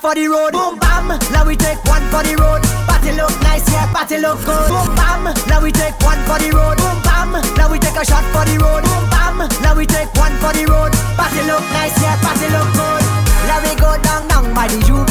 For 0.00 0.14
the 0.14 0.26
road. 0.26 0.52
Boom 0.52 0.78
bam, 0.78 1.08
now 1.30 1.44
we 1.44 1.54
take 1.54 1.78
one 1.84 2.02
for 2.08 2.24
the 2.24 2.32
road. 2.40 2.64
Party 2.88 3.12
look 3.12 3.32
nice, 3.44 3.68
yeah, 3.68 3.84
party 3.92 4.16
look 4.16 4.40
good. 4.48 4.68
Boom 4.72 4.88
bam, 4.96 5.28
now 5.46 5.60
we 5.60 5.70
take 5.70 5.94
one 6.00 6.18
for 6.24 6.40
the 6.40 6.48
road. 6.56 6.80
Boom 6.80 6.96
bam, 7.04 7.36
now 7.56 7.68
we 7.70 7.78
take 7.78 7.96
a 7.96 8.04
shot 8.04 8.24
for 8.32 8.44
the 8.48 8.56
road. 8.56 8.82
Boom 8.82 9.04
bam, 9.12 9.38
now 9.60 9.76
we 9.76 9.84
take 9.84 10.08
one 10.16 10.32
for 10.40 10.52
the 10.56 10.64
road. 10.64 10.92
Party 11.20 11.44
look 11.44 11.64
nice, 11.76 11.94
yeah, 12.00 12.16
party 12.24 12.48
look 12.48 12.68
good. 12.72 13.02
Now 13.44 13.60
we 13.60 13.76
go 13.76 13.92
down, 14.00 14.24
down 14.28 14.54
by 14.56 14.66
the 14.72 14.80
juve. 14.88 15.06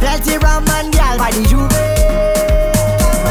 Plenty 0.00 0.38
rum 0.40 0.64
and 0.72 0.88
gal 0.92 1.18
by 1.20 1.30
the 1.30 1.44
juve. 1.44 1.68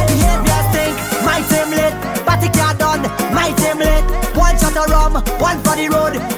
Behavior 0.05 0.61
stink, 0.69 0.95
my 1.25 1.41
team 1.49 1.69
lit. 1.73 1.93
Party 2.21 2.49
car 2.53 2.77
done, 2.77 3.01
my 3.33 3.49
team 3.57 3.81
lit. 3.81 4.05
One 4.37 4.53
shot 4.61 4.77
of 4.77 4.85
rum, 4.93 5.13
one 5.41 5.57
for 5.65 5.73
the 5.73 5.89
road. 5.89 6.36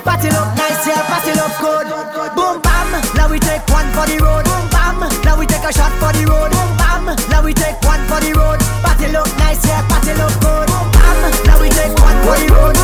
Now 3.30 3.36
we 3.36 3.40
take 3.40 3.70
one 3.70 3.86
for 3.94 4.08
the 4.08 4.18
road. 4.24 4.44
Bam, 4.72 5.00
now 5.24 5.38
we 5.38 5.46
take 5.46 5.62
a 5.62 5.72
shot 5.72 5.92
for 6.02 6.12
the 6.18 6.26
road. 6.26 6.50
Bam, 6.82 7.06
now 7.30 7.44
we 7.44 7.54
take 7.54 7.80
one 7.84 8.02
for 8.08 8.20
the 8.20 8.34
road. 8.34 8.60
Party 8.82 9.08
look 9.12 9.28
nice, 9.38 9.64
yeah, 9.68 9.86
party 9.88 10.14
look 10.18 10.34
good. 10.42 10.68
Bam, 10.68 11.46
now 11.46 11.62
we 11.62 11.70
take 11.70 11.94
one 12.00 12.18
for 12.26 12.40
the 12.42 12.54
road. 12.54 12.79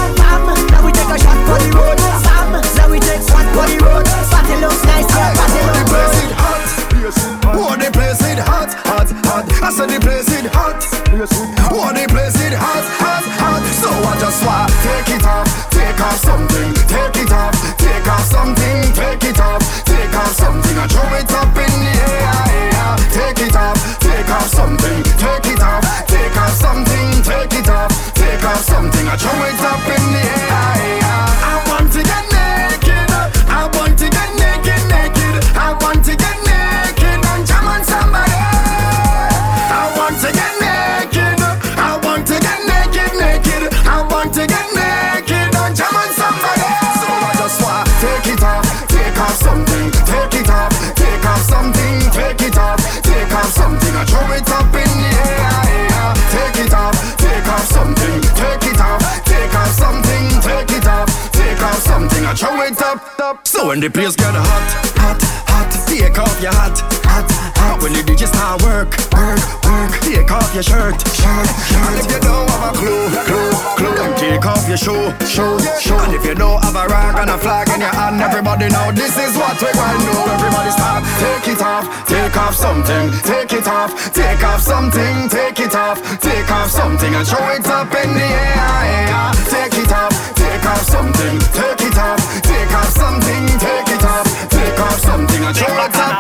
Throw 62.36 62.62
it 62.62 62.82
up, 62.82 63.20
up. 63.20 63.48
So 63.48 63.68
when 63.68 63.80
the 63.80 63.90
place 63.90 64.16
get 64.16 64.34
hot, 64.34 64.86
hot, 64.98 65.22
hot, 65.48 65.88
take 65.88 66.20
off 66.20 66.42
your 66.42 66.52
hat, 66.52 66.78
hat, 67.04 67.45
When 67.82 67.94
the 67.94 68.02
DJ 68.02 68.26
start 68.26 68.62
work, 68.62 68.94
work, 69.14 69.42
work, 69.66 69.94
take 70.02 70.32
off 70.32 70.50
your 70.54 70.64
shirt, 70.64 70.98
shirt, 71.14 71.48
shirt. 71.70 71.86
And 71.86 71.98
if 72.02 72.10
you 72.10 72.20
don't 72.22 72.50
have 72.50 72.70
a 72.70 72.78
clue, 72.78 73.10
clue, 73.26 73.52
clue, 73.78 73.94
then 73.94 74.14
take 74.18 74.46
off 74.46 74.66
your 74.70 74.78
shoe, 74.78 75.14
shoe, 75.26 75.58
shoe. 75.82 75.98
And 76.06 76.14
if 76.14 76.26
you 76.26 76.34
don't 76.34 76.62
have 76.66 76.74
a 76.74 76.86
rag 76.90 77.14
and 77.22 77.30
a 77.30 77.38
flag 77.38 77.70
in 77.70 77.82
your 77.82 77.94
hand, 77.94 78.22
everybody 78.22 78.70
know 78.70 78.90
this 78.94 79.14
is 79.18 79.38
what 79.38 79.54
we 79.62 79.70
to 79.70 79.98
do. 80.02 80.14
Everybody 80.34 80.72
start, 80.74 81.06
take 81.22 81.46
it 81.54 81.62
off, 81.62 81.86
take 82.10 82.38
off 82.38 82.56
something, 82.56 83.06
take 83.22 83.54
it 83.54 83.68
off, 83.68 83.92
take 84.14 84.42
off 84.42 84.62
something, 84.62 85.30
take 85.30 85.60
it 85.60 85.76
off, 85.76 86.02
take 86.22 86.50
off 86.50 86.70
something 86.70 87.14
and 87.14 87.28
throw 87.28 87.50
it 87.54 87.68
up 87.68 87.94
in 87.94 88.10
the 88.18 88.26
air. 88.26 89.30
Take 89.50 89.78
it 89.78 89.92
off, 89.94 90.14
take 90.34 90.66
off 90.66 90.86
something, 90.90 91.38
take 91.54 91.82
it 91.86 91.98
off, 91.98 92.22
take 92.42 92.74
off 92.74 92.90
something, 92.98 93.46
take 93.62 93.90
it 93.94 94.06
off, 94.06 94.26
take 94.50 94.80
off 94.80 95.00
something 95.02 95.42
and 95.44 95.56
throw 95.56 95.86
it 95.86 95.96
up. 95.96 96.15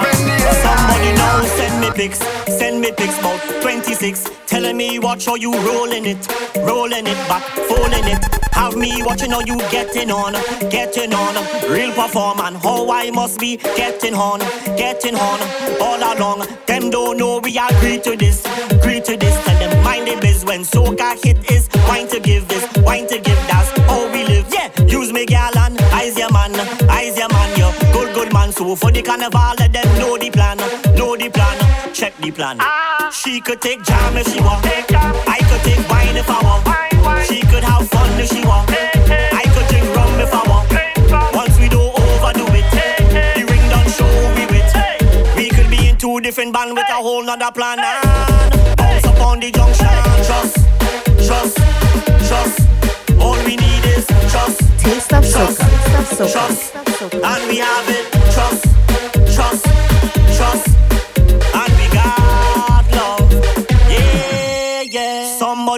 Somebody 0.63 1.15
send 1.57 1.81
me 1.81 1.91
pics, 1.91 2.19
send 2.47 2.81
me 2.81 2.91
pics 2.91 3.17
about 3.19 3.39
26. 3.61 4.29
Telling 4.47 4.77
me 4.77 4.99
watch 4.99 5.25
how 5.25 5.35
you 5.35 5.51
rolling 5.67 6.05
it, 6.05 6.27
rolling 6.57 7.07
it 7.07 7.17
back, 7.27 7.43
folding 7.67 8.05
it. 8.05 8.23
Have 8.53 8.77
me 8.77 9.03
watching 9.03 9.31
how 9.31 9.41
you 9.41 9.57
getting 9.69 10.09
on, 10.11 10.33
getting 10.69 11.13
on. 11.13 11.35
Real 11.69 11.91
perform 11.93 12.39
and 12.39 12.55
how 12.57 12.89
I 12.89 13.11
must 13.11 13.39
be 13.39 13.57
getting 13.57 14.13
on, 14.13 14.39
getting 14.77 15.15
on. 15.15 15.39
All 15.81 15.97
along, 15.97 16.47
them 16.65 16.89
don't 16.89 17.17
know 17.17 17.39
we 17.43 17.57
agree 17.57 17.99
to 17.99 18.15
this, 18.15 18.45
agree 18.71 19.01
to 19.01 19.17
this. 19.17 19.35
Tell 19.43 19.59
them 19.59 19.83
mind 19.83 20.07
the 20.07 20.17
biz 20.21 20.45
when 20.45 20.61
soca 20.61 21.21
hit 21.21 21.51
is 21.51 21.67
wine 21.89 22.07
to 22.07 22.19
give 22.21 22.47
this, 22.47 22.65
wine 22.77 23.07
to 23.07 23.19
give 23.19 23.37
that's 23.47 23.77
how 23.81 24.09
we 24.13 24.23
live. 24.23 24.47
Yeah, 24.53 24.71
use 24.87 25.11
me 25.11 25.25
gal 25.25 25.57
and 25.57 25.77
eyes 25.91 26.17
your 26.17 26.31
man, 26.31 26.55
eyes 26.89 27.17
your 27.17 27.27
man, 27.29 27.44
So 28.65 28.75
for 28.75 28.91
the 28.91 29.03
carnival, 29.03 29.53
let 29.59 29.71
them 29.71 29.85
know 29.99 30.17
the 30.17 30.31
plan, 30.31 30.57
know 30.97 31.15
the 31.15 31.29
plan, 31.29 31.93
check 31.93 32.17
the 32.17 32.31
plan. 32.31 32.57
She 33.11 33.39
could 33.39 33.61
take 33.61 33.83
jam 33.83 34.17
if 34.17 34.27
she 34.33 34.41
want. 34.41 34.65
I 34.65 35.37
could 35.45 35.61
take 35.61 35.87
wine 35.87 36.17
if 36.17 36.27
I 36.27 36.41
want. 36.41 37.27
She 37.27 37.41
could 37.41 37.63
have 37.63 37.87
fun 37.87 38.19
if 38.19 38.27
she 38.27 38.43
want. 38.43 38.67
I 38.71 39.43
could 39.53 39.67
drink 39.69 39.85
rum 39.95 40.19
if 40.19 40.33
I 40.33 40.41
want. 40.49 41.35
Once 41.35 41.59
we 41.59 41.69
don't 41.69 41.93
overdo 41.93 42.45
it, 42.57 42.65
the 43.37 43.45
ring 43.45 43.69
done 43.69 43.87
show 43.93 44.09
we 44.33 44.49
with. 44.49 44.73
We 45.37 45.49
could 45.49 45.69
be 45.69 45.89
in 45.89 45.97
two 45.97 46.19
different 46.21 46.51
band 46.51 46.73
with 46.73 46.89
a 46.89 46.93
whole 47.05 47.23
nother 47.23 47.51
plan. 47.51 47.77
And 47.77 48.77
bounce 48.77 49.05
up 49.05 49.21
on 49.21 49.41
the 49.41 49.51
junction. 49.51 49.93
Trust, 50.25 50.57
trust, 51.21 51.57
trust. 52.25 52.59
All 53.21 53.37
we 53.45 53.57
need 53.57 53.85
is 53.93 54.07
trust. 54.33 54.74
Taste 54.85 55.13
of 55.13 55.23
soca. 55.25 56.31
trust. 56.31 56.75
And 56.75 57.47
we 57.49 57.57
have 57.57 57.89
it. 57.89 58.05
Trust, 58.31 58.65
trust, 59.35 59.65
trust. 60.37 60.74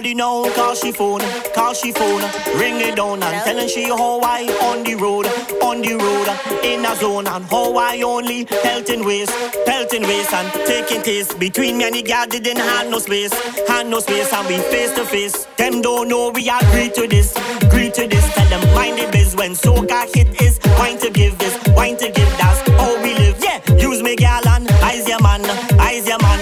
Somebody 0.08 0.14
know, 0.14 0.50
call 0.54 0.74
she 0.74 0.90
phone, 0.90 1.20
call 1.54 1.74
she 1.74 1.92
phone. 1.92 2.22
Ring 2.58 2.80
it 2.80 2.96
down 2.96 3.22
and 3.22 3.44
telling 3.44 3.68
she 3.68 3.84
how 3.88 4.20
I 4.22 4.44
on 4.64 4.82
the 4.82 4.94
road, 4.94 5.26
on 5.62 5.82
the 5.82 5.96
road, 6.00 6.64
in 6.64 6.86
a 6.86 6.96
zone. 6.96 7.26
And 7.26 7.44
how 7.44 7.76
I 7.76 8.00
only 8.00 8.46
pelting 8.46 9.04
waist, 9.04 9.32
pelting 9.66 10.04
waist 10.04 10.32
and 10.32 10.50
taking 10.66 11.02
taste. 11.02 11.38
Between 11.38 11.76
me 11.76 11.84
and 11.84 11.94
the 11.94 12.02
girl 12.02 12.24
didn't 12.26 12.56
have 12.56 12.88
no 12.88 13.00
space, 13.00 13.34
had 13.68 13.86
no 13.88 14.00
space. 14.00 14.32
And 14.32 14.48
we 14.48 14.56
face 14.72 14.92
to 14.94 15.04
face. 15.04 15.44
Them 15.58 15.82
don't 15.82 16.08
know 16.08 16.30
we 16.30 16.48
agree 16.48 16.88
to 16.90 17.06
this, 17.06 17.36
agree 17.60 17.90
to 17.90 18.08
this. 18.08 18.24
Tell 18.32 18.48
them 18.48 18.64
mind 18.74 18.98
the 18.98 19.10
biz 19.12 19.36
when 19.36 19.52
soca 19.52 20.08
hit 20.14 20.40
is 20.40 20.58
wine 20.78 20.96
to 21.00 21.10
give 21.10 21.36
this, 21.38 21.52
wine 21.76 21.98
to 21.98 22.10
give 22.10 22.30
that's 22.38 22.60
how 22.80 23.02
we 23.02 23.12
live. 23.12 23.36
Yeah, 23.42 23.60
use 23.76 24.02
me 24.02 24.16
gal 24.16 24.46
and 24.48 24.70
eyes 24.82 25.06
your 25.06 25.20
man, 25.20 25.44
eyes 25.78 26.08
your 26.08 26.18
man, 26.20 26.37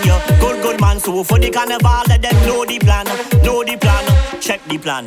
So 1.07 1.23
for 1.23 1.39
the 1.39 1.51
carnival, 1.53 2.03
let 2.09 2.21
them 2.21 2.35
know 2.49 2.65
the 2.65 2.81
plan, 2.81 3.07
know 3.45 3.63
the 3.63 3.77
plan, 3.77 4.41
check 4.41 4.61
the 4.65 4.77
plan. 4.77 5.07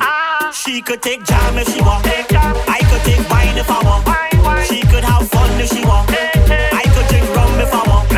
She 0.50 0.80
could 0.80 1.02
take 1.02 1.22
jam 1.24 1.58
if 1.58 1.68
she 1.68 1.82
want. 1.82 2.06
I 2.06 2.80
could 2.88 3.02
take 3.04 3.20
wine 3.28 3.58
if 3.58 3.68
I 3.68 3.84
want. 3.84 4.66
She 4.66 4.80
could 4.80 5.04
have 5.04 5.28
fun 5.28 5.60
if 5.60 5.68
she 5.68 5.84
want. 5.84 6.08
I 6.08 6.84
could 6.94 7.06
drink 7.12 7.28
rum 7.36 7.52
if 7.60 7.68
I 7.74 7.84
want. 7.84 8.08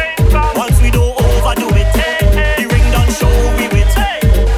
Once 0.57 0.81
we 0.81 0.93
don't 0.93 1.11
overdo 1.11 1.75
it, 1.75 1.91
the 2.55 2.71
ring 2.71 2.87
done 2.95 3.11
show 3.19 3.35
we 3.59 3.67
with. 3.75 3.91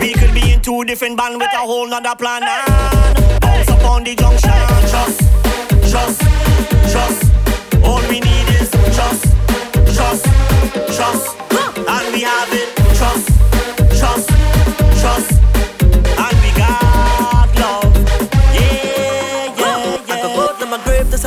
We 0.01 0.13
could 0.13 0.35
be 0.35 0.53
in 0.53 0.61
two 0.61 0.85
different 0.85 1.17
band 1.17 1.39
with 1.39 1.49
a 1.55 1.65
whole 1.65 1.89
nother 1.89 2.15
plan. 2.17 2.43
And 2.45 3.41
bounce 3.41 3.71
up 3.71 3.85
on 3.89 4.05
the 4.05 4.15
junction. 4.15 4.53
Trust, 4.93 5.21
trust, 5.89 6.21
trust. 6.93 7.25
All 7.83 8.05
we 8.13 8.21
need 8.21 8.49
is 8.61 8.69
trust, 8.93 9.25
trust, 9.97 10.29
trust. 10.93 11.39
And 11.89 12.13
we 12.13 12.21
have 12.21 12.53
it. 12.53 12.84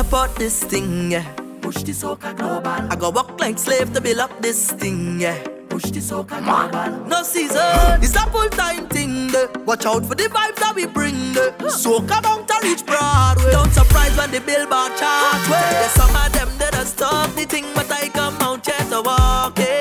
Support 0.08 0.34
this 0.36 0.64
thing, 0.64 1.10
yeah. 1.10 1.24
Push 1.60 1.82
the 1.82 1.92
soca 1.92 2.34
global. 2.34 2.70
I 2.90 2.96
go 2.96 3.10
walk 3.10 3.38
like 3.40 3.58
slave 3.58 3.92
to 3.92 4.00
build 4.00 4.20
up 4.20 4.40
this 4.40 4.72
thing, 4.72 5.20
yeah. 5.20 5.36
Push 5.68 5.90
the 5.90 6.00
soca 6.00 6.40
global. 6.42 7.06
No 7.06 7.22
season, 7.22 8.00
it's 8.02 8.16
a 8.16 8.24
full 8.30 8.48
time 8.48 8.88
thing. 8.88 9.28
eh. 9.34 9.46
Watch 9.66 9.84
out 9.84 10.06
for 10.06 10.14
the 10.14 10.24
vibes 10.24 10.56
that 10.60 10.72
we 10.74 10.86
bring. 10.86 11.36
eh. 11.36 11.52
Soca 11.68 12.22
bound 12.22 12.48
to 12.48 12.56
reach 12.62 12.86
Broadway. 12.86 13.52
Don't 13.52 13.70
surprise 13.72 14.16
when 14.16 14.30
the 14.30 14.40
billboard 14.40 14.96
chart. 14.96 15.40
There's 15.46 15.92
some 15.92 16.16
of 16.16 16.32
them 16.32 16.48
that 16.56 16.74
are 16.74 16.86
stop 16.86 17.28
the 17.34 17.44
thing, 17.44 17.66
but 17.74 17.90
I 17.92 18.08
come 18.08 18.36
out 18.40 18.64
here 18.64 18.88
to 18.90 19.02
walk 19.02 19.58
it. 19.58 19.77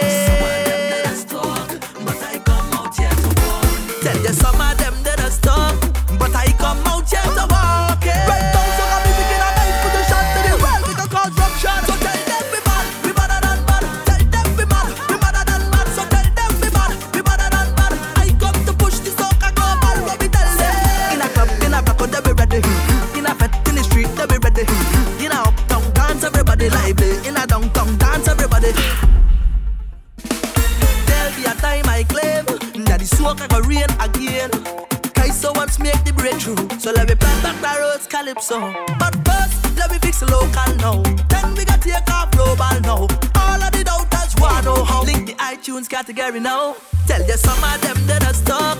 Smoke 33.07 33.41
I 33.41 33.47
go 33.47 33.59
rain 33.61 33.89
again. 33.99 34.51
I 35.17 35.29
so 35.29 35.51
once 35.53 35.79
make 35.79 36.03
the 36.03 36.13
breakthrough, 36.13 36.57
so 36.79 36.91
let 36.91 37.09
me 37.09 37.15
plant 37.15 37.43
back 37.43 37.57
the 37.61 37.81
roads 37.81 38.07
calypso. 38.07 38.59
But 38.99 39.15
first, 39.25 39.77
let 39.77 39.91
me 39.91 39.97
fix 39.99 40.19
the 40.19 40.27
local 40.31 40.69
now. 40.77 41.01
Then 41.29 41.55
we 41.55 41.65
got 41.65 41.81
to 41.81 41.89
take 41.89 42.09
off 42.11 42.31
global 42.31 42.79
now. 42.81 43.07
All 43.35 43.61
of 43.61 43.71
the 43.71 43.83
doubters 43.83 44.35
wanna 44.39 44.63
know 44.63 44.83
how. 44.83 45.03
Link 45.03 45.27
the 45.27 45.33
iTunes 45.33 45.89
category 45.89 46.39
now. 46.39 46.75
Tell 47.07 47.25
you 47.25 47.37
some 47.37 47.63
of 47.63 47.81
them 47.81 47.97
that 48.07 48.23
I 48.23 48.31
stop 48.33 48.77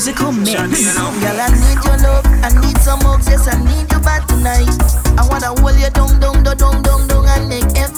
Musical 0.00 0.32
Mix. 0.32 0.54
Girl, 0.54 0.64
I 0.64 1.52
need 1.52 1.84
your 1.84 1.98
love, 1.98 2.24
I 2.24 2.48
need 2.64 2.78
some 2.78 3.00
hugs, 3.02 3.28
yes, 3.28 3.46
I 3.46 3.62
need 3.62 3.84
you 3.92 4.00
back 4.00 4.26
tonight. 4.26 4.64
I 5.20 5.28
wanna 5.28 5.52
hold 5.60 5.76
you 5.76 5.90
down, 5.90 6.18
down, 6.18 6.42
down, 6.42 6.56
down, 6.56 6.80
down, 6.80 7.06
down, 7.06 7.28
and 7.28 7.48
make 7.50 7.64
everything 7.76 7.89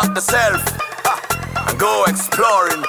To 0.00 0.06
pick 0.06 0.08
up 0.08 0.14
the 0.14 0.20
self 0.20 0.64
and 1.68 1.78
go 1.78 2.04
exploring. 2.08 2.80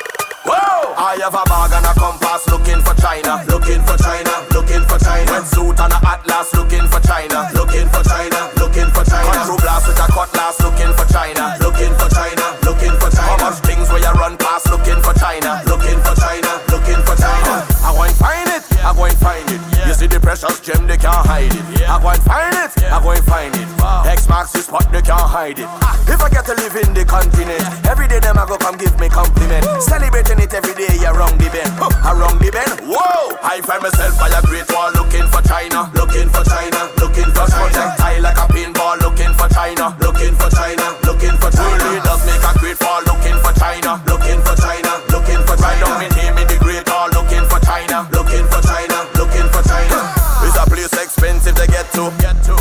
Whoa! 0.47 0.95
I 0.95 1.19
have 1.19 1.35
a 1.35 1.43
bag 1.43 1.75
and 1.75 1.83
a 1.83 1.93
compass 1.99 2.47
looking 2.47 2.79
for 2.81 2.95
China, 3.03 3.43
looking 3.51 3.83
for 3.83 3.99
China, 3.99 4.31
looking 4.55 4.83
for 4.87 4.95
China. 4.95 5.27
Wetsuit 5.27 5.75
and 5.75 5.91
a 5.91 5.99
atlas 6.07 6.55
looking 6.55 6.87
for 6.87 7.03
China, 7.03 7.51
looking 7.51 7.91
for 7.91 7.99
China, 8.07 8.39
looking 8.55 8.87
for 8.95 9.03
China. 9.03 9.27
Control 9.27 9.59
blast 9.59 9.91
with 9.91 9.99
a 9.99 10.07
cutlass 10.07 10.55
looking 10.63 10.93
for 10.95 11.03
China, 11.11 11.59
looking 11.59 11.91
for 11.99 12.07
China, 12.15 12.45
looking 12.63 12.95
for 12.95 13.11
China. 13.11 13.27
How 13.27 13.43
much 13.43 13.59
things 13.67 13.91
where 13.91 13.99
you 13.99 14.13
run 14.15 14.39
past 14.39 14.71
looking 14.71 14.99
for 15.03 15.11
China, 15.19 15.59
looking 15.67 15.99
for 15.99 16.15
China, 16.15 16.51
looking 16.71 17.01
for 17.03 17.15
China. 17.19 17.53
I 17.83 17.91
go 17.91 18.07
and 18.07 18.15
find 18.15 18.47
it, 18.55 18.63
I 18.81 18.95
go 18.95 19.03
and 19.05 19.19
find 19.19 19.47
it. 19.51 19.61
You 19.83 19.93
see 19.93 20.07
the 20.07 20.19
precious 20.19 20.63
gem, 20.63 20.87
they 20.87 20.97
can't 20.97 21.27
hide 21.27 21.51
it. 21.51 21.65
I 21.85 21.99
go 21.99 22.07
and 22.07 22.23
find 22.23 22.55
it, 22.55 22.71
I 22.87 22.97
go 23.03 23.11
and 23.11 23.25
find 23.27 23.51
it. 23.55 23.70
X 24.05 24.29
marks 24.29 24.51
the 24.53 24.59
spot, 24.59 24.85
they 24.91 25.01
can't 25.01 25.21
hide 25.21 25.59
it. 25.59 25.69
If 26.07 26.21
I 26.21 26.29
get 26.29 26.45
to 26.45 26.53
live 26.53 26.75
in 26.75 26.93
the 26.93 27.05
continent, 27.05 27.63
every 27.87 28.07
day 28.07 28.19
them 28.19 28.37
I 28.37 28.45
go 28.45 28.57
come 28.57 28.77
give 28.77 28.97
me 28.99 29.09
compliment. 29.09 29.65
Celebrating 29.81 30.39
it 30.39 30.53
every 30.53 30.73
day 30.73 30.91
around 31.05 31.39
the 31.39 31.49
bend, 31.49 31.71
around 32.05 32.39
the 32.39 32.51
bend. 32.51 32.85
Whoa! 32.85 33.35
I 33.41 33.61
find 33.61 33.81
myself 33.81 34.17
by 34.19 34.29
a 34.29 34.41
great 34.45 34.69
wall 34.69 34.91
looking 34.93 35.25
for 35.27 35.41
China, 35.43 35.89
looking 35.97 36.29
for 36.29 36.43
China, 36.45 36.91
looking 37.01 37.29
for 37.33 37.45
China. 37.49 37.73
Projectile 37.73 38.21
like 38.21 38.37
a 38.37 38.47
pinball, 38.53 38.97
looking 39.01 39.33
for 39.33 39.49
China, 39.49 39.97
looking 39.99 40.35
for 40.37 40.49
China, 40.53 40.85
looking 41.03 41.35
for 41.41 41.49
China. 41.49 41.73
World 41.73 41.83
leaders 41.89 42.21
make 42.29 42.43
a 42.45 42.51
great 42.61 42.77
fall, 42.77 43.01
looking 43.09 43.37
for 43.41 43.53
China, 43.57 43.97
looking 44.05 44.39
for 44.45 44.55
China, 44.61 44.91
looking 45.09 45.41
for 45.43 45.57
China. 45.57 45.81
Don't 45.81 45.97
mean 45.97 46.13
him 46.13 46.37
in 46.37 46.47
the 46.47 46.57
great 46.61 46.85
hall, 46.85 47.09
looking 47.11 47.45
for 47.49 47.59
China, 47.65 48.05
looking 48.13 48.45
for 48.45 48.61
China, 48.61 48.97
looking 49.17 49.47
for 49.49 49.63
China. 49.65 49.97
It's 50.45 50.57
a 50.57 50.65
place 50.69 50.93
expensive 50.93 51.55
to 51.57 51.65
get 51.65 51.89
to, 51.97 52.13
get 52.21 52.37
to, 52.45 52.60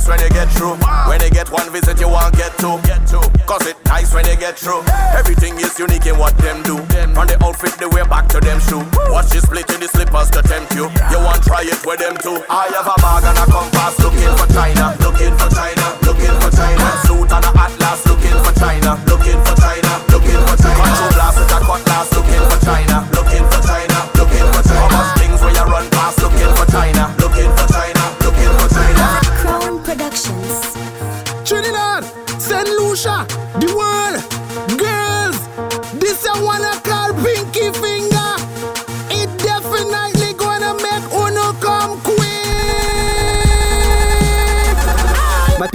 nice 0.00 0.08
when 0.08 0.20
you 0.20 0.30
get 0.30 0.48
through. 0.52 0.76
When 1.08 1.20
you 1.20 1.30
get 1.30 1.50
one 1.50 1.70
visit, 1.72 2.00
you 2.00 2.08
want 2.08 2.34
get 2.36 2.56
to, 2.58 2.80
cause 3.46 3.66
it 3.66 3.76
nice 3.86 4.14
when 4.14 4.26
you 4.26 4.36
get 4.36 4.58
through. 4.58 4.82
Everything 5.16 5.58
is 5.60 5.78
unique 5.78 6.06
in 6.06 6.16
what 6.18 6.36
them 6.38 6.62
do. 6.62 6.76
From 7.12 7.26
the 7.26 7.36
outfit, 7.44 7.76
the 7.78 7.88
way 7.88 8.02
back 8.08 8.28
to 8.28 8.40
them 8.40 8.60
shoe. 8.60 8.84
Watch 9.12 9.34
you 9.34 9.40
split 9.40 9.68
in 9.74 9.80
the 9.80 9.88
slippers 9.88 10.30
to 10.30 10.42
tempt 10.42 10.74
you. 10.74 10.88
You 11.10 11.18
want 11.20 11.42
try 11.44 11.62
it 11.62 11.80
with 11.84 12.00
them 12.00 12.16
too. 12.16 12.40
I 12.48 12.70
have 12.72 12.88
a 12.88 12.96
bag 13.00 13.24
and 13.28 13.38
a 13.38 13.46
compass 13.50 13.98
looking 14.00 14.32
for 14.36 14.48
China, 14.52 14.96
looking 15.04 15.34
for 15.36 15.50
China, 15.52 15.84
looking 16.06 16.36
for 16.40 16.50
China. 16.54 16.86
Suit 17.04 17.30
and 17.30 17.44
a 17.44 17.50
atlas 17.60 18.00
looking 18.08 18.38
for 18.40 18.54
China, 18.56 18.96
looking 19.04 19.40
for 19.44 19.56
China, 19.58 19.92
looking 20.08 20.40
for 20.48 20.56
China. 20.56 20.80
Control 20.80 21.12
blast 21.12 21.36
with 21.36 21.52
a 21.52 21.60
cutlass 21.60 22.08
looking 22.16 22.44
for 22.48 22.60
China, 22.64 22.96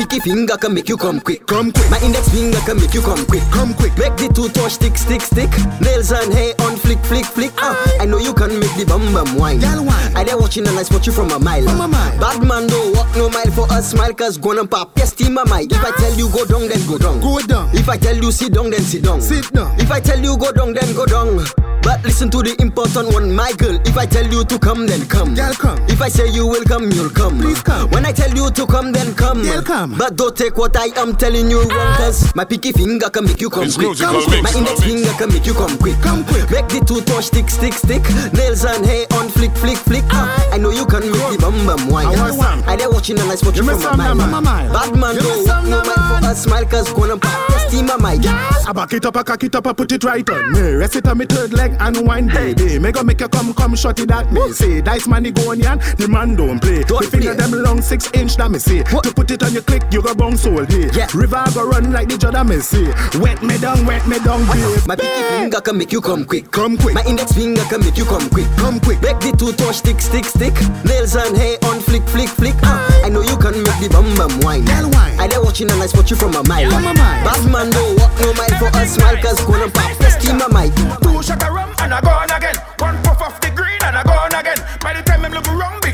pinky 0.06 0.20
finger 0.30 0.58
can 0.58 0.74
make 0.74 0.90
you 0.90 0.98
come 0.98 1.20
quick. 1.20 1.46
Come 1.48 1.72
quick. 1.72 1.90
My 1.90 2.00
index 2.02 2.30
finger 2.30 2.60
can 2.60 2.78
make 2.78 2.94
you 2.94 3.02
come 3.02 3.26
quick. 3.26 3.44
Come 3.52 3.74
quick. 3.74 3.98
Make 3.98 4.16
the 4.18 4.32
two 4.34 4.50
touch 4.50 4.74
stick, 4.74 4.98
stick, 4.98 5.22
stick. 5.22 5.50
Nails 5.82 6.12
and 6.12 6.32
hair 6.34 6.54
on 6.62 6.76
flick, 6.78 7.00
flick, 7.06 7.26
flick. 7.26 7.52
Ah, 7.58 7.74
uh, 7.74 8.04
I 8.04 8.06
know 8.06 8.18
you 8.18 8.34
can 8.34 8.60
make 8.60 8.74
the 8.76 8.86
bum 8.86 9.02
bum 9.14 9.38
wine. 9.38 9.60
Girl 9.60 9.84
wine. 9.84 10.16
I 10.16 10.24
there 10.24 10.38
watching 10.38 10.68
and 10.68 10.78
I 10.78 10.84
spot 10.84 11.06
you 11.06 11.14
from 11.14 11.32
a 11.32 11.40
mile. 11.40 11.64
From 11.64 11.82
a 11.82 11.88
mile. 11.88 12.20
Bad 12.20 12.44
man 12.46 12.68
don't 12.68 12.96
walk 12.96 13.10
no 13.16 13.30
mile 13.30 13.52
for 13.52 13.68
a 13.72 13.82
smile, 13.82 14.14
cause 14.14 14.38
gonna 14.38 14.66
pop. 14.66 14.92
Yes, 14.98 15.14
team 15.14 15.34
my. 15.34 15.66
If 15.70 15.84
I 15.84 15.92
tell 15.98 16.14
you 16.14 16.30
go 16.30 16.46
down, 16.46 16.68
then 16.68 16.86
go 16.88 16.98
down. 16.98 17.20
Go 17.22 17.40
down. 17.42 17.70
If 17.74 17.90
I 17.90 17.98
tell 17.98 18.16
you 18.16 18.32
sit 18.32 18.54
down, 18.54 18.70
then 18.70 18.82
sit 18.82 19.04
down. 19.04 19.22
Sit 19.22 19.52
down. 19.54 19.80
If 19.80 19.92
I 19.92 20.00
tell 20.00 20.20
you 20.20 20.38
go 20.38 20.52
down, 20.52 20.74
then 20.74 20.94
go 20.94 21.06
down. 21.06 21.46
But 21.86 22.04
listen 22.04 22.32
to 22.32 22.42
the 22.42 22.60
important 22.60 23.14
one, 23.14 23.32
my 23.32 23.54
girl. 23.54 23.80
If 23.86 23.96
I 23.96 24.08
tell 24.08 24.26
you 24.26 24.44
to 24.44 24.58
come, 24.58 24.88
then 24.88 25.06
come. 25.08 25.36
Girl, 25.36 25.54
come. 25.54 25.78
If 25.88 26.02
I 26.02 26.10
say 26.10 26.28
you 26.28 26.48
will 26.48 26.64
come, 26.64 26.90
you'll 26.92 27.12
come. 27.12 27.38
Please 27.38 27.62
come. 27.62 27.92
When 27.92 28.08
I 28.08 28.12
tell 28.12 28.34
you 28.34 28.50
to 28.50 28.66
come, 28.66 28.92
then 28.92 29.14
come. 29.14 29.44
Girl, 29.44 29.62
come. 29.62 29.95
But 29.98 30.18
don't 30.18 30.36
take 30.36 30.58
what 30.58 30.76
I 30.76 30.88
am 31.00 31.16
telling 31.16 31.50
you 31.50 31.62
wrong, 31.64 31.96
cause 31.96 32.36
my 32.36 32.44
pinky 32.44 32.74
finger 32.74 33.10
can 33.10 33.26
make 33.26 33.40
you 33.40 33.50
come 33.50 33.64
it's 33.64 33.78
quick. 33.78 33.98
Come 33.98 34.22
quick. 34.24 34.44
My 34.44 34.52
index 34.52 34.84
finger 34.84 35.12
can 35.18 35.30
make 35.30 35.46
you 35.46 35.54
come 35.54 35.78
quick. 35.78 35.96
Come 36.02 36.26
quick. 36.26 36.52
Make 36.52 36.68
the 36.68 36.84
two 36.86 37.00
touch 37.02 37.26
stick, 37.26 37.50
stick, 37.50 37.74
stick. 37.74 38.04
Nails 38.34 38.66
and 38.66 38.86
hair 38.86 39.08
on 39.14 39.30
flick, 39.30 39.52
flick, 39.56 39.78
flick. 39.78 40.04
Ah, 40.12 40.28
I 40.52 40.58
know 40.58 40.72
you 40.72 40.86
can 40.86 41.10
make 41.10 41.32
the 41.32 41.38
bum 41.40 41.56
bum 41.66 41.90
wine. 41.90 42.08
I 42.08 42.30
watch 42.30 42.38
one. 42.38 42.64
I 42.68 42.76
there 42.76 42.90
watching 42.90 43.18
and 43.20 43.32
I 43.32 43.36
spot 43.36 43.56
you 43.56 43.64
from 43.64 43.98
my 43.98 44.14
mind. 44.14 44.74
Bad 44.74 44.96
man, 45.00 45.16
no 45.16 45.44
woman 45.48 45.84
for 45.84 46.28
a 46.28 46.36
smile, 46.36 46.66
cause 46.66 46.92
gonna 46.92 47.18
pop 47.18 47.56
your 47.72 47.90
on 47.90 48.02
my 48.02 48.16
ass. 48.16 48.68
I 48.68 48.74
back 48.74 48.94
it 48.94 49.06
up, 49.06 49.16
I 49.16 49.24
cock 49.24 49.44
it 49.44 49.56
up, 49.56 49.68
I 49.68 49.74
put 49.74 49.92
it 49.92 50.04
right 50.04 50.30
on 50.30 50.54
me. 50.54 50.74
Rest 50.76 50.96
it 50.96 51.08
on 51.08 51.18
me 51.18 51.26
third 51.26 51.54
leg 51.54 51.76
and 51.80 52.06
wine, 52.06 52.28
baby. 52.28 52.80
Me 52.80 52.92
go 52.92 53.04
make 53.04 53.22
you 53.22 53.30
come, 53.30 53.54
come, 53.54 53.76
shot 53.76 54.00
it 54.00 54.12
at 54.12 54.32
me. 54.32 54.52
Say, 54.52 54.82
dice 54.82 55.08
money 55.08 55.32
the 55.32 55.42
go 55.42 55.52
on 55.52 55.60
yan, 55.60 55.80
the 55.98 56.08
man 56.08 56.36
don't 56.36 56.60
play. 56.60 56.84
Don't 56.84 57.04
the 57.04 57.10
finger 57.10 57.34
them 57.34 57.52
long 57.52 57.82
six 57.82 58.10
inch 58.14 58.36
that 58.38 58.52
me 58.52 58.60
say. 58.60 58.84
To 58.84 59.14
put 59.14 59.32
it 59.32 59.44
on 59.44 59.54
your 59.54 59.64
click 59.64 59.85
you 59.92 60.02
go 60.02 60.14
bounce 60.14 60.46
all 60.46 60.66
day. 60.66 60.90
Yeah. 60.94 61.08
River 61.14 61.44
go 61.54 61.68
run 61.68 61.92
like 61.92 62.10
the 62.10 62.16
Jada 62.16 62.44
Messi. 62.46 62.86
Wet 63.22 63.42
me 63.44 63.58
down, 63.58 63.86
wet 63.86 64.08
me 64.08 64.20
down, 64.20 64.46
babe. 64.48 64.86
My 64.88 64.96
pinky 64.96 65.24
finger 65.36 65.62
can 65.62 65.78
make 65.78 65.92
you 65.92 66.02
come 66.02 66.26
quick. 66.26 66.52
Come 66.52 66.78
quick. 66.78 66.96
My 66.96 67.04
index 67.06 67.34
finger 67.34 67.64
can 67.70 67.82
make 67.82 67.98
you 67.98 68.06
come 68.06 68.30
quick. 68.30 68.48
Come 68.58 68.80
quick. 68.80 69.00
Break 69.02 69.20
the 69.20 69.32
two 69.38 69.52
touch, 69.54 69.78
stick, 69.78 70.00
stick, 70.00 70.26
stick. 70.26 70.54
Nails 70.86 71.16
and 71.16 71.36
hair 71.36 71.58
on 71.66 71.80
flick, 71.80 72.04
flick, 72.10 72.30
flick. 72.30 72.56
Uh, 72.64 73.06
I 73.06 73.10
know 73.10 73.22
you 73.22 73.38
can 73.38 73.56
make 73.64 73.80
the 73.80 73.90
bum 73.92 74.08
bum 74.16 74.40
wine. 74.42 74.66
Tell 74.66 74.90
wine. 74.90 75.20
I 75.20 75.28
there 75.28 75.42
watching 75.42 75.70
and 75.72 75.82
I 75.82 75.88
spot 75.88 76.10
you 76.10 76.16
from 76.16 76.36
a 76.36 76.44
mile. 76.44 76.70
From 76.70 76.86
a 76.86 76.94
mile. 76.94 77.24
Bad 77.24 77.44
man 77.52 77.70
don't 77.70 78.00
walk 78.00 78.14
no 78.22 78.34
mile 78.34 78.56
for 78.60 78.70
a 78.74 78.86
Smile 78.86 79.18
cause 79.22 79.42
gonna 79.46 79.70
pop 79.72 79.98
the 79.98 80.10
schema 80.10 80.48
mic. 80.50 80.74
Two 81.02 81.22
shot 81.24 81.44
of 81.44 81.54
rum 81.54 81.74
and 81.80 81.94
I 81.94 82.02
gone 82.02 82.32
again. 82.32 82.56
One 82.80 82.98
puff 83.04 83.22
of 83.22 83.40
the 83.42 83.50
green 83.56 83.82
and 83.84 83.96
I 83.96 84.04
gone 84.04 84.34
again. 84.34 84.60
By 84.82 84.94
the 84.94 85.02
time 85.02 85.26
I'm 85.26 85.32
looking 85.32 85.56
round. 85.56 85.85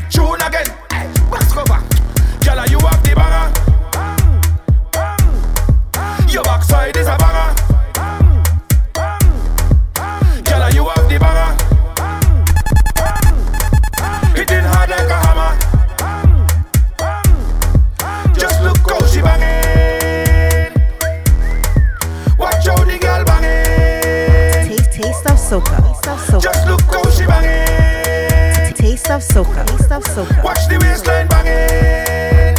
soca. 25.52 26.40
Just 26.40 26.66
look 26.66 26.80
how 26.82 27.10
she 27.10 27.26
bang 27.26 27.44
it. 27.44 28.74
Taste 28.74 29.10
of 29.10 29.20
soca. 29.20 29.66
Taste 29.66 29.92
of 29.92 30.02
soca. 30.04 30.42
Watch 30.42 30.66
the 30.68 30.78
waistline 30.80 31.28
bang 31.28 31.46
it. 31.46 32.58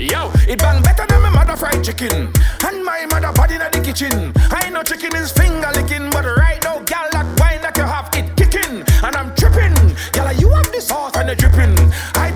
Yo, 0.00 0.32
it 0.48 0.58
bang 0.58 0.82
better 0.82 1.06
than 1.06 1.22
my 1.22 1.30
mother 1.30 1.54
fried 1.56 1.84
chicken. 1.84 2.32
And 2.66 2.84
my 2.84 3.06
mother 3.06 3.32
body 3.32 3.54
in 3.54 3.60
the 3.60 3.80
kitchen. 3.84 4.32
I 4.50 4.68
know 4.70 4.82
chicken 4.82 5.14
is 5.14 5.30
finger 5.30 5.70
licking, 5.74 6.10
but 6.10 6.24
right 6.24 6.60
now, 6.64 6.80
gal, 6.80 7.08
that 7.12 7.26
wine 7.38 7.62
that 7.62 7.76
you 7.76 7.84
have 7.84 8.10
it 8.14 8.34
kicking. 8.36 8.82
And 9.04 9.14
I'm 9.14 9.32
tripping. 9.36 9.94
Gal, 10.12 10.32
you 10.34 10.50
have 10.50 10.72
this 10.72 10.88
sauce 10.88 11.14
and 11.16 11.28
the 11.28 11.36
dripping. 11.36 11.78
I 12.14 12.33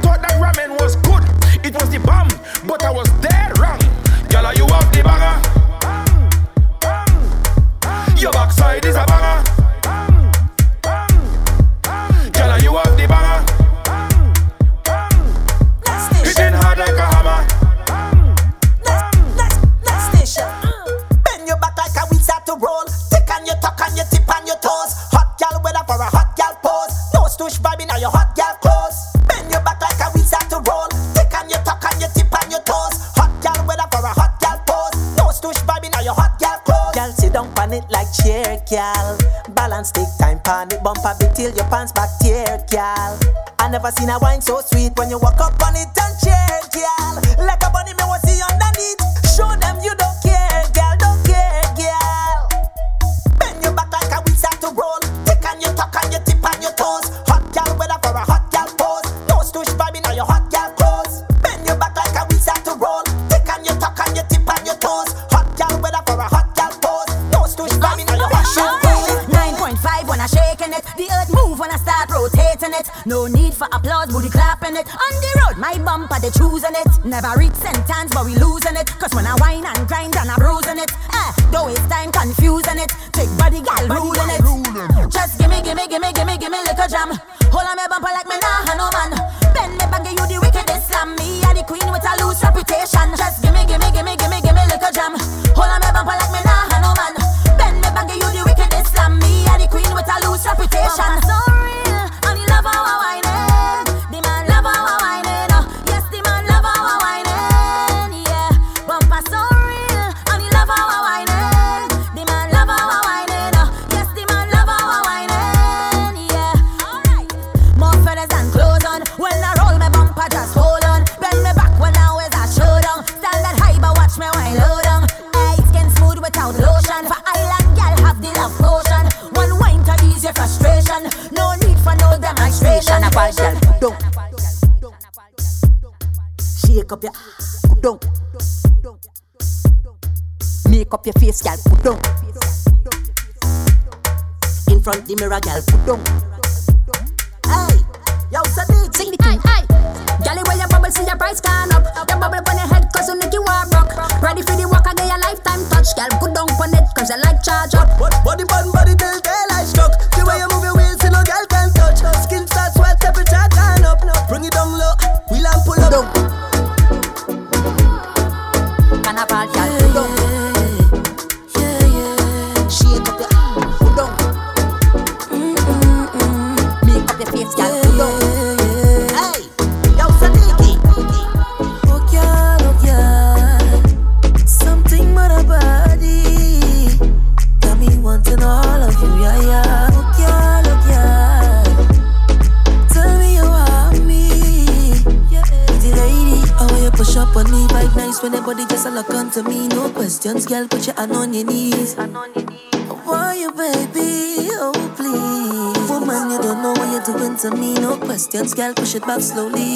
push 208.89 208.95
it 208.95 209.07
back 209.07 209.21
slowly. 209.21 209.68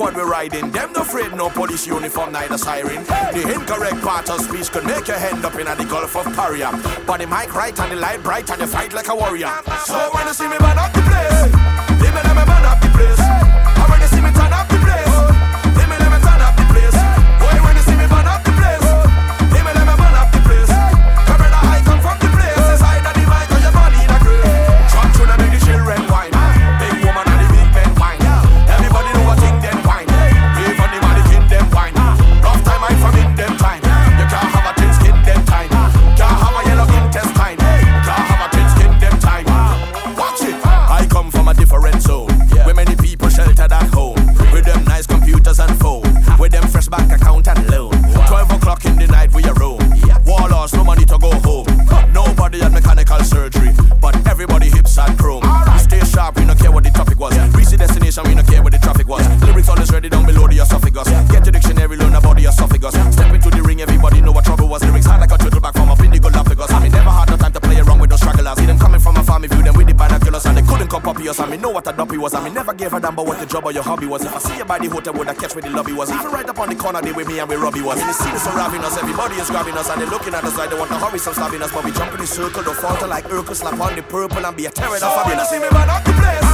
quad 0.00 0.16
we 0.16 0.22
riding. 0.22 0.70
Them 0.70 0.92
no 0.94 1.02
afraid, 1.02 1.32
no 1.34 1.50
police 1.50 1.86
uniform, 1.86 2.32
neither 2.32 2.56
siren. 2.56 3.04
Hey. 3.04 3.42
The 3.42 3.52
incorrect 3.54 4.00
part 4.00 4.30
of 4.30 4.40
speech 4.40 4.72
could 4.72 4.84
make 4.84 5.06
your 5.06 5.18
hand 5.18 5.44
up 5.44 5.54
in 5.56 5.66
the 5.66 5.84
Gulf 5.84 6.16
of 6.16 6.24
Paria. 6.34 6.70
But 7.06 7.18
the 7.20 7.26
mic 7.26 7.54
right 7.54 7.78
and 7.78 7.92
the 7.92 7.96
light 7.96 8.22
bright 8.22 8.50
and 8.50 8.62
you 8.62 8.66
fight 8.66 8.94
like 8.94 9.08
a 9.08 9.14
warrior. 9.14 9.52
So 9.84 9.98
when 10.14 10.26
you 10.26 10.32
see 10.32 10.48
me 10.48 10.56
burn 10.58 10.78
up 10.78 10.92
the 10.94 11.02
place, 11.02 11.42
they 12.00 12.10
better 12.16 12.34
me 12.34 12.44
burn 12.48 12.64
up 12.64 12.80
the 12.80 12.89
what 73.70 73.74
your 73.76 73.84
hobby 73.84 74.06
was. 74.06 74.24
If 74.24 74.34
I 74.34 74.38
see 74.40 74.56
you 74.58 74.64
by 74.64 74.80
the 74.80 74.88
hotel, 74.88 75.14
would 75.14 75.28
I 75.28 75.34
catch 75.34 75.54
where 75.54 75.62
the 75.62 75.70
lobby 75.70 75.92
was? 75.92 76.10
Even 76.10 76.26
right 76.32 76.48
up 76.48 76.58
on 76.58 76.68
the 76.70 76.74
corner, 76.74 77.00
they 77.00 77.12
with 77.12 77.28
me 77.28 77.38
and 77.38 77.48
we 77.48 77.54
Robbie 77.54 77.82
was. 77.82 78.00
In 78.00 78.06
the 78.08 78.12
scene, 78.12 78.34
it's 78.34 78.42
surrounding 78.42 78.82
us, 78.82 78.98
everybody 78.98 79.36
is 79.36 79.48
grabbing 79.48 79.76
us, 79.76 79.88
and 79.88 80.00
they're 80.00 80.10
looking 80.10 80.34
at 80.34 80.42
us 80.42 80.58
like 80.58 80.70
they 80.70 80.78
want 80.78 80.90
to 80.90 80.98
hurry 80.98 81.20
some 81.20 81.34
stabbing 81.34 81.62
us. 81.62 81.72
But 81.72 81.84
we 81.84 81.92
jump 81.92 82.12
in 82.12 82.18
the 82.18 82.26
circle, 82.26 82.64
don't 82.64 82.76
falter 82.76 83.06
like 83.06 83.24
Urkel, 83.26 83.54
slap 83.54 83.78
on 83.78 83.94
the 83.94 84.02
purple 84.02 84.44
and 84.44 84.56
be 84.56 84.66
a 84.66 84.70
terror. 84.70 84.98
So 84.98 85.06
when 85.24 85.38
you 85.38 85.44
see 85.44 85.60
me, 85.60 85.68
man, 85.70 85.86
the 86.04 86.12
place. 86.12 86.49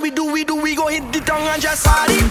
we 0.00 0.10
do, 0.10 0.32
we 0.32 0.44
do, 0.44 0.56
we 0.56 0.74
go 0.74 0.88
hit 0.88 1.12
the 1.12 1.20
tongue 1.20 1.46
and 1.48 1.62
just 1.62 1.84
party. 1.86 2.25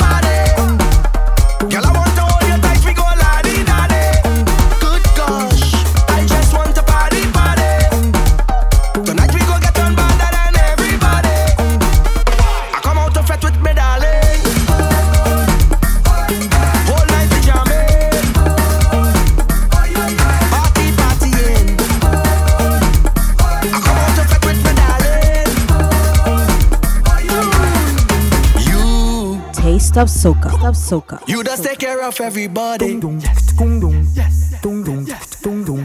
Gustav 29.96 30.10
Soka. 30.10 30.50
Gustav 30.52 30.76
Soka. 30.76 31.20
You 31.26 31.42
just 31.42 31.64
take 31.64 31.80
care 31.80 32.04
of 32.04 32.20
everybody. 32.20 33.00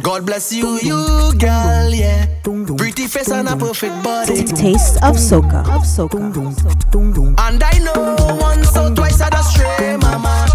God 0.02 0.26
bless 0.26 0.52
you, 0.52 0.80
you 0.82 1.32
girl, 1.38 1.94
yeah. 1.94 2.26
Pretty 2.42 3.06
face 3.06 3.30
and 3.30 3.48
a 3.48 3.56
perfect 3.56 4.02
body. 4.02 4.42
Taste 4.42 4.96
of 5.04 5.14
Soca. 5.14 5.60
Of 5.60 5.84
Soca. 5.84 6.18
And 7.38 7.62
I 7.62 7.78
know 7.78 8.16
once 8.40 8.76
or 8.76 8.92
twice 8.92 9.20
I 9.20 9.30
just 9.30 9.52
stray, 9.54 9.96
mama. 9.98 10.48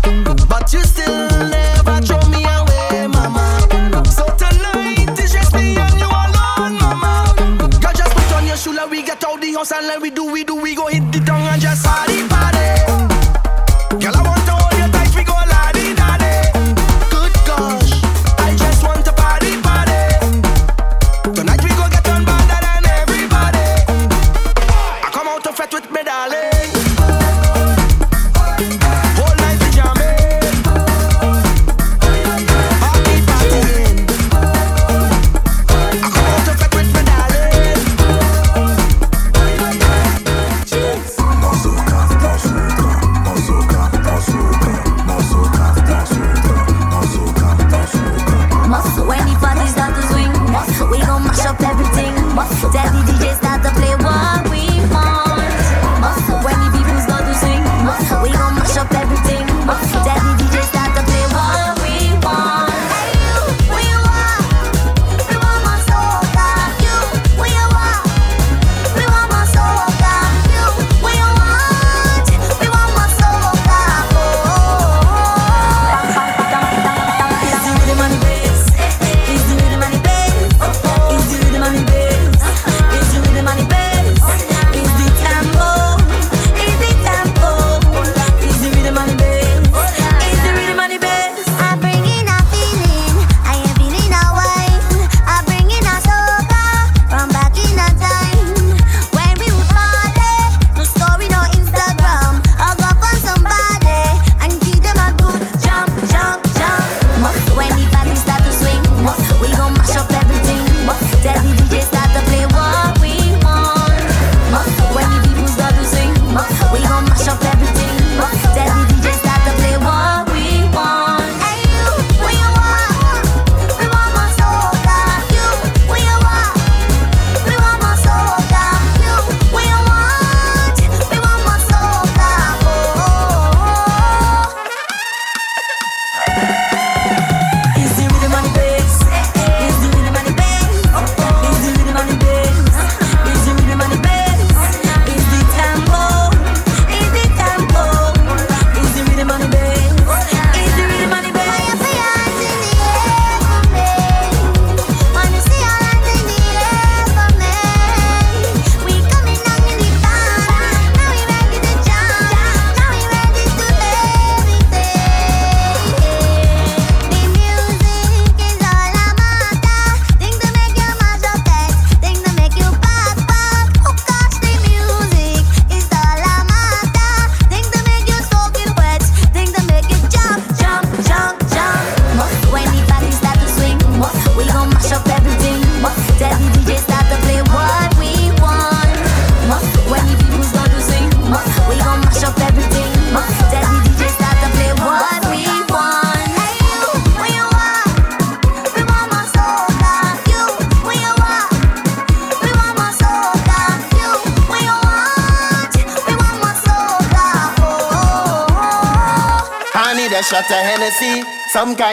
But 0.49 0.73
you 0.73 0.81
still 0.81 1.29
never 1.29 2.01
throw 2.01 2.19
me 2.27 2.43
away, 2.43 3.07
mama. 3.07 4.03
So 4.11 4.25
tonight 4.35 5.17
it's 5.17 5.31
just 5.31 5.53
me 5.53 5.77
and 5.77 5.97
you 5.97 6.07
alone, 6.07 6.77
mama. 6.77 7.33
Girl, 7.79 7.93
just 7.93 8.13
put 8.13 8.33
on 8.35 8.47
your 8.47 8.57
shoulder, 8.57 8.85
we 8.91 9.01
get 9.01 9.23
out 9.23 9.39
the 9.39 9.53
house 9.53 9.71
and 9.71 9.87
let 9.87 10.01
we 10.01 10.09
do, 10.09 10.29
we 10.29 10.43
do. 10.43 10.54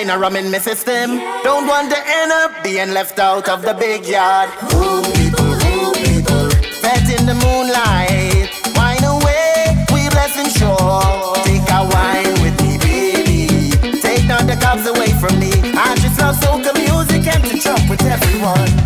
China 0.03 0.19
rum 0.19 0.35
in 0.35 0.51
my 0.51 0.59
system. 0.59 1.19
Don't 1.45 1.69
want 1.69 1.89
to 1.93 1.97
end 1.97 2.33
up 2.33 2.65
being 2.65 2.93
left 2.93 3.21
out 3.21 3.49
of 3.49 3.63
the 3.63 3.73
big 3.73 4.05
yard. 4.05 4.51
Ooh, 4.75 5.01
people, 5.15 5.47
ooh, 5.47 5.93
people. 5.95 6.49
Bet 6.83 7.07
in 7.07 7.25
the 7.25 7.39
moonlight. 7.39 8.51
Wine 8.75 9.05
away, 9.05 9.87
we 9.95 10.11
blessing 10.11 10.51
sure. 10.59 11.07
Take 11.47 11.71
a 11.71 11.87
wine 11.95 12.35
with 12.43 12.61
me, 12.63 12.79
baby. 12.79 13.71
Take 14.01 14.29
all 14.29 14.45
the 14.45 14.59
cops 14.61 14.89
away 14.89 15.13
from 15.23 15.39
me. 15.39 15.53
I 15.79 15.95
just 16.03 16.19
love 16.19 16.35
soca 16.35 16.75
music 16.75 17.25
and 17.33 17.45
to 17.45 17.59
chop 17.61 17.89
with 17.89 18.03
everyone. 18.03 18.82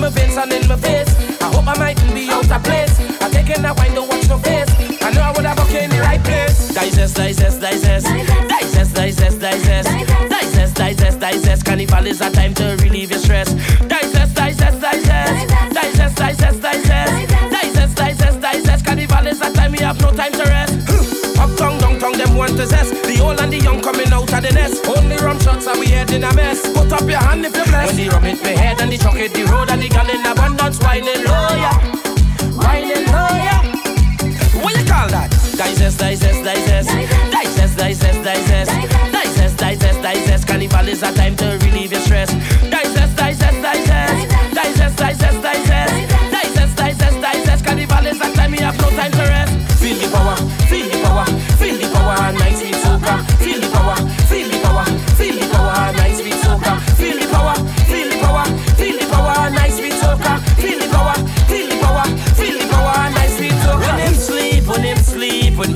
my 0.00 0.08
veins 0.08 0.36
and 0.36 0.52
in 0.52 0.66
my 0.66 0.76
face. 0.76 1.10
I 1.40 1.52
hope 1.52 1.66
I 1.66 1.76
mightn't 1.78 2.14
be 2.14 2.30
out 2.30 2.50
of 2.50 2.62
place. 2.64 2.98
I'm 3.20 3.30
taking 3.30 3.62
that 3.62 3.76
wine, 3.76 3.94
don't 3.94 4.08
watch 4.08 4.28
no 4.28 4.38
face. 4.38 4.70
I 5.02 5.12
know 5.12 5.20
I 5.20 5.32
would 5.32 5.44
have 5.44 5.58
okay 5.60 5.84
in 5.84 5.90
the 5.90 6.00
right 6.00 6.22
place. 6.22 6.74
Digest, 6.74 7.16
digest, 7.16 7.60
digest. 7.60 8.06
Digest, 8.48 8.94
digest, 8.94 9.40
digest. 9.40 9.88
Digest, 10.30 10.74
digest, 10.76 11.20
digest. 11.20 11.64
Carnival 11.64 12.06
is 12.06 12.20
at 12.22 12.32
everyone 22.40 22.58
possess. 22.58 22.90
The 22.90 23.20
old 23.20 23.40
and 23.40 23.52
the 23.52 23.58
young 23.58 23.80
coming 23.80 24.08
out 24.12 24.32
of 24.32 24.42
the 24.42 24.52
nest. 24.52 24.86
Only 24.86 25.16
rum 25.16 25.38
shots 25.40 25.66
are 25.66 25.78
we 25.78 25.86
head 25.88 26.10
in 26.10 26.24
a 26.24 26.34
mess. 26.34 26.62
Put 26.72 26.92
up 26.92 27.08
your 27.08 27.18
hand 27.18 27.44
if 27.44 27.54
you're 27.54 27.64
blessed. 27.66 27.96
When 27.96 27.96
the 27.96 28.08
rum 28.08 28.22
hit 28.22 28.42
my 28.42 28.50
head 28.50 28.80
and 28.80 28.90
the 28.90 28.98
chalk 28.98 29.16
hit 29.16 29.32
the 29.34 29.44
road 29.44 29.70
and 29.70 29.82
the 29.82 29.88
gun 29.88 30.08
in 30.08 30.24
abundance, 30.24 30.78
whining 30.80 31.24
low, 31.24 31.48
yeah. 31.60 31.76
Whining 32.56 33.06
low, 33.12 33.32
yeah. 33.44 33.60
What 34.62 34.76
you 34.78 34.84
call 34.84 35.08
that? 35.08 35.30
Digest, 35.56 35.98
digest, 35.98 36.44
digest. 36.44 36.88
Digest, 37.30 37.76
digest, 37.76 38.22
digest. 38.24 38.70
Digest, 39.12 39.56
digest, 39.58 40.02
digest. 40.02 40.46
Carnival 40.46 40.88
is 40.88 41.02
a 41.02 41.12
time 41.12 41.36
to 41.36 41.58
relieve 41.62 41.92
your 41.92 42.00
stress. 42.00 42.30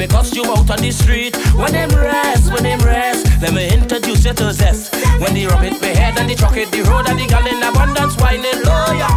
me 0.04 0.08
cuss 0.08 0.34
you 0.34 0.44
out 0.44 0.70
on 0.70 0.78
the 0.78 0.90
street. 0.90 1.36
When 1.54 1.72
them 1.72 1.90
rest, 1.90 2.52
when 2.52 2.62
them 2.62 2.80
rest, 2.80 3.26
let 3.40 3.52
me 3.54 3.68
introduce 3.72 4.24
you 4.24 4.34
to 4.34 4.52
zest. 4.52 4.94
When 5.20 5.34
they 5.34 5.46
rub 5.46 5.62
it, 5.64 5.80
me 5.80 5.88
head 5.88 6.18
and 6.18 6.28
they 6.28 6.34
truck 6.34 6.56
it, 6.56 6.70
the 6.70 6.82
road 6.82 7.08
and 7.08 7.18
the 7.18 7.26
gal 7.26 7.46
in 7.46 7.62
abundance, 7.62 8.16
whining 8.16 8.60
low, 8.64 8.92
yeah. 8.92 9.14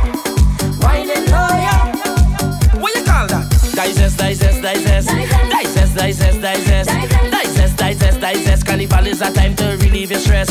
Whining 0.84 1.26
low, 1.32 1.52
yeah. 1.66 2.80
What 2.80 2.96
you 2.96 3.04
call 3.04 3.28
that? 3.28 3.48
Dices, 3.78 4.18
dices, 4.18 4.60
dices 4.62 5.06
Dices, 5.06 5.94
dices, 5.94 6.42
dices 6.42 6.88
Dices, 7.30 7.76
dices, 7.76 8.18
dices 8.18 8.64
Carnival 8.64 9.06
is 9.06 9.22
a 9.22 9.32
time 9.32 9.56
to 9.56 9.78
relieve 9.82 10.12
your 10.12 10.20
stress. 10.20 10.50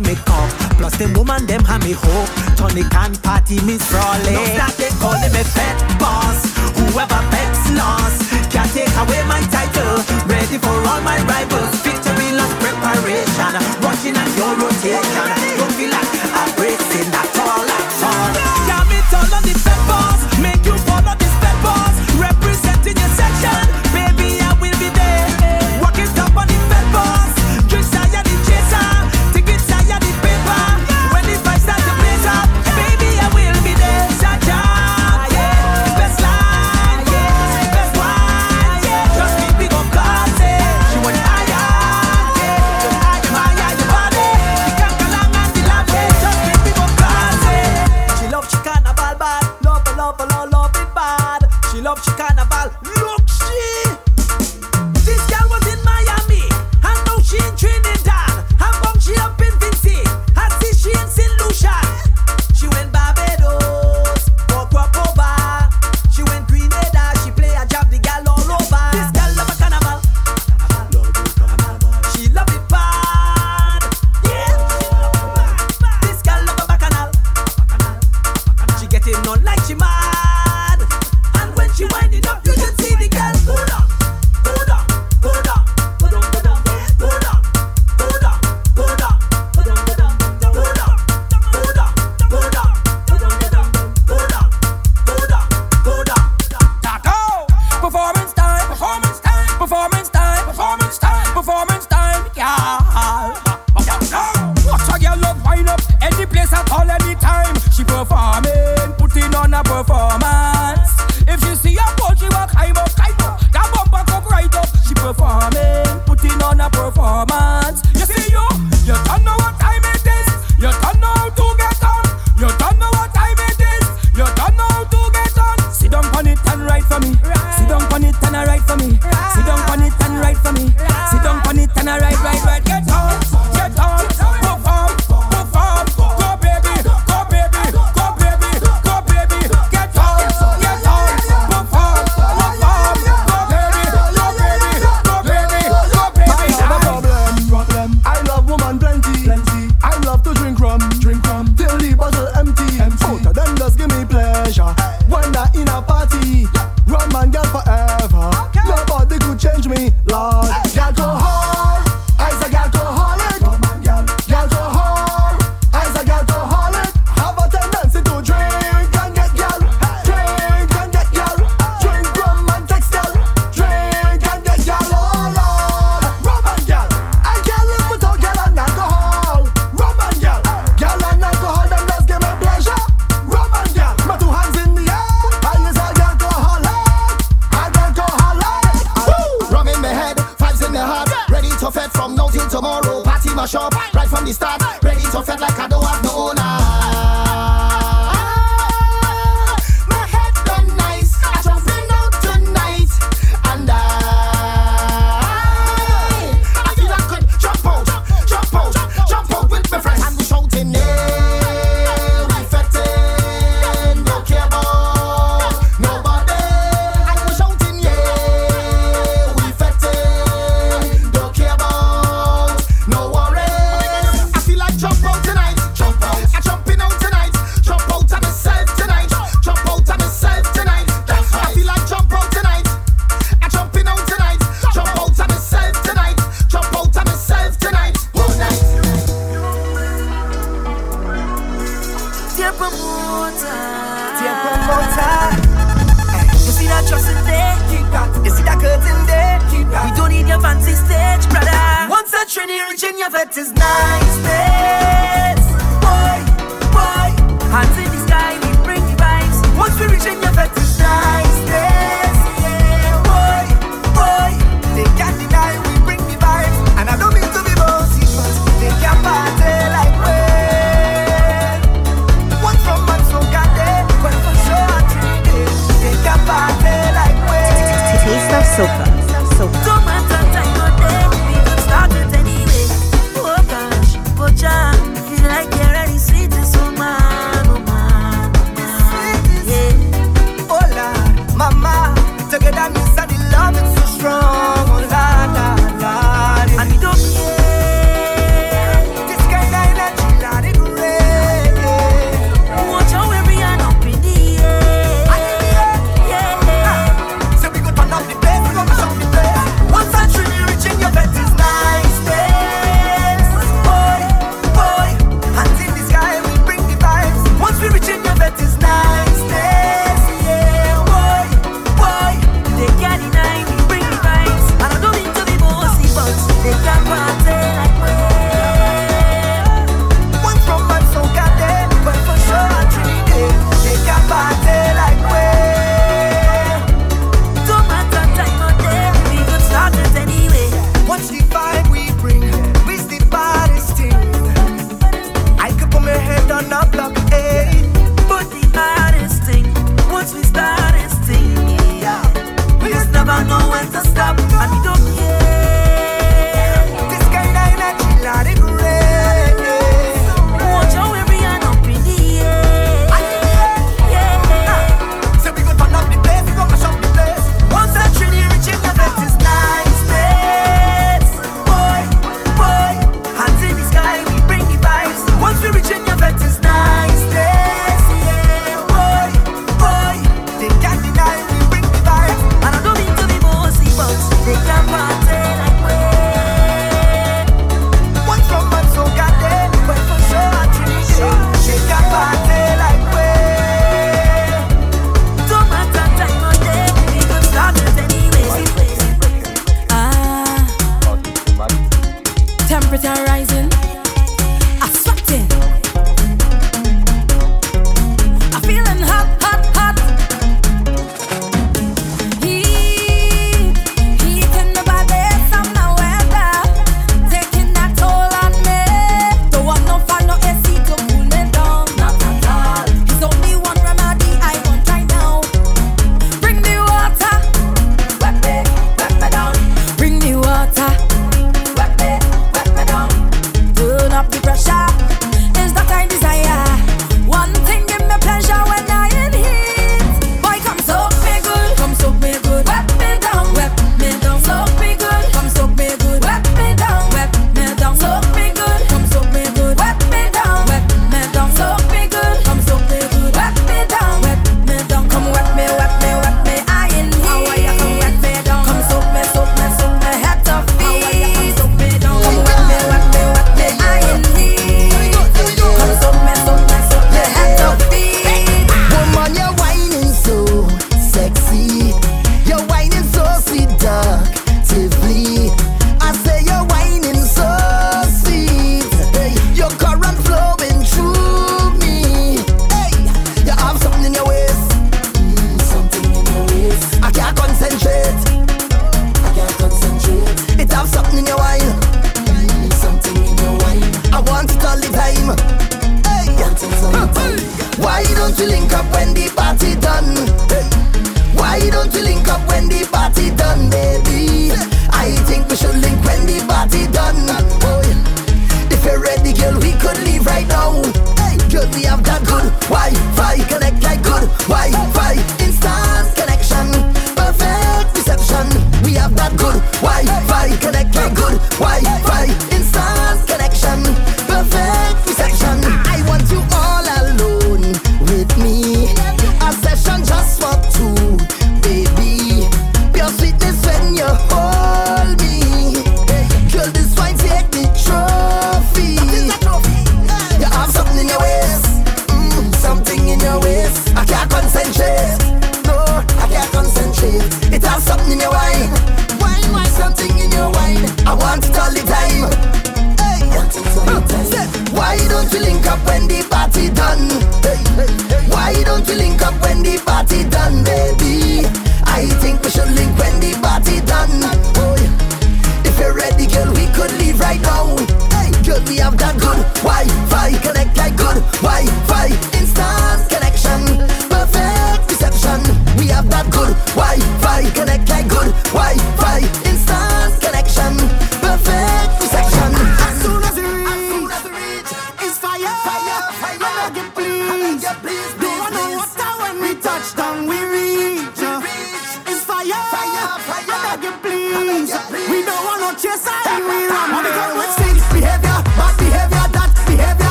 party 0.00 0.16
me. 0.24 0.48
Plus 0.78 0.96
them 0.96 1.12
woman 1.14 1.46
them 1.46 1.64
have 1.64 1.82
me 1.84 1.92
hope. 1.92 2.28
Tonic 2.56 2.94
and 2.94 3.22
party 3.22 3.60
me 3.62 3.78
strong. 3.78 4.07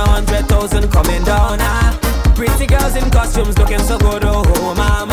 a 0.00 0.06
hundred 0.08 0.46
thousand 0.48 0.90
coming 0.90 1.22
down. 1.24 1.58
Ah. 1.60 1.98
Pretty 2.34 2.66
girls 2.66 2.96
in 2.96 3.10
costumes 3.10 3.58
looking 3.58 3.80
so 3.80 3.98
good, 3.98 4.24
oh, 4.24 4.42
oh 4.56 4.74
mama. 4.74 5.09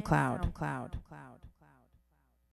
And 0.00 0.54
SoundCloud. 0.54 0.92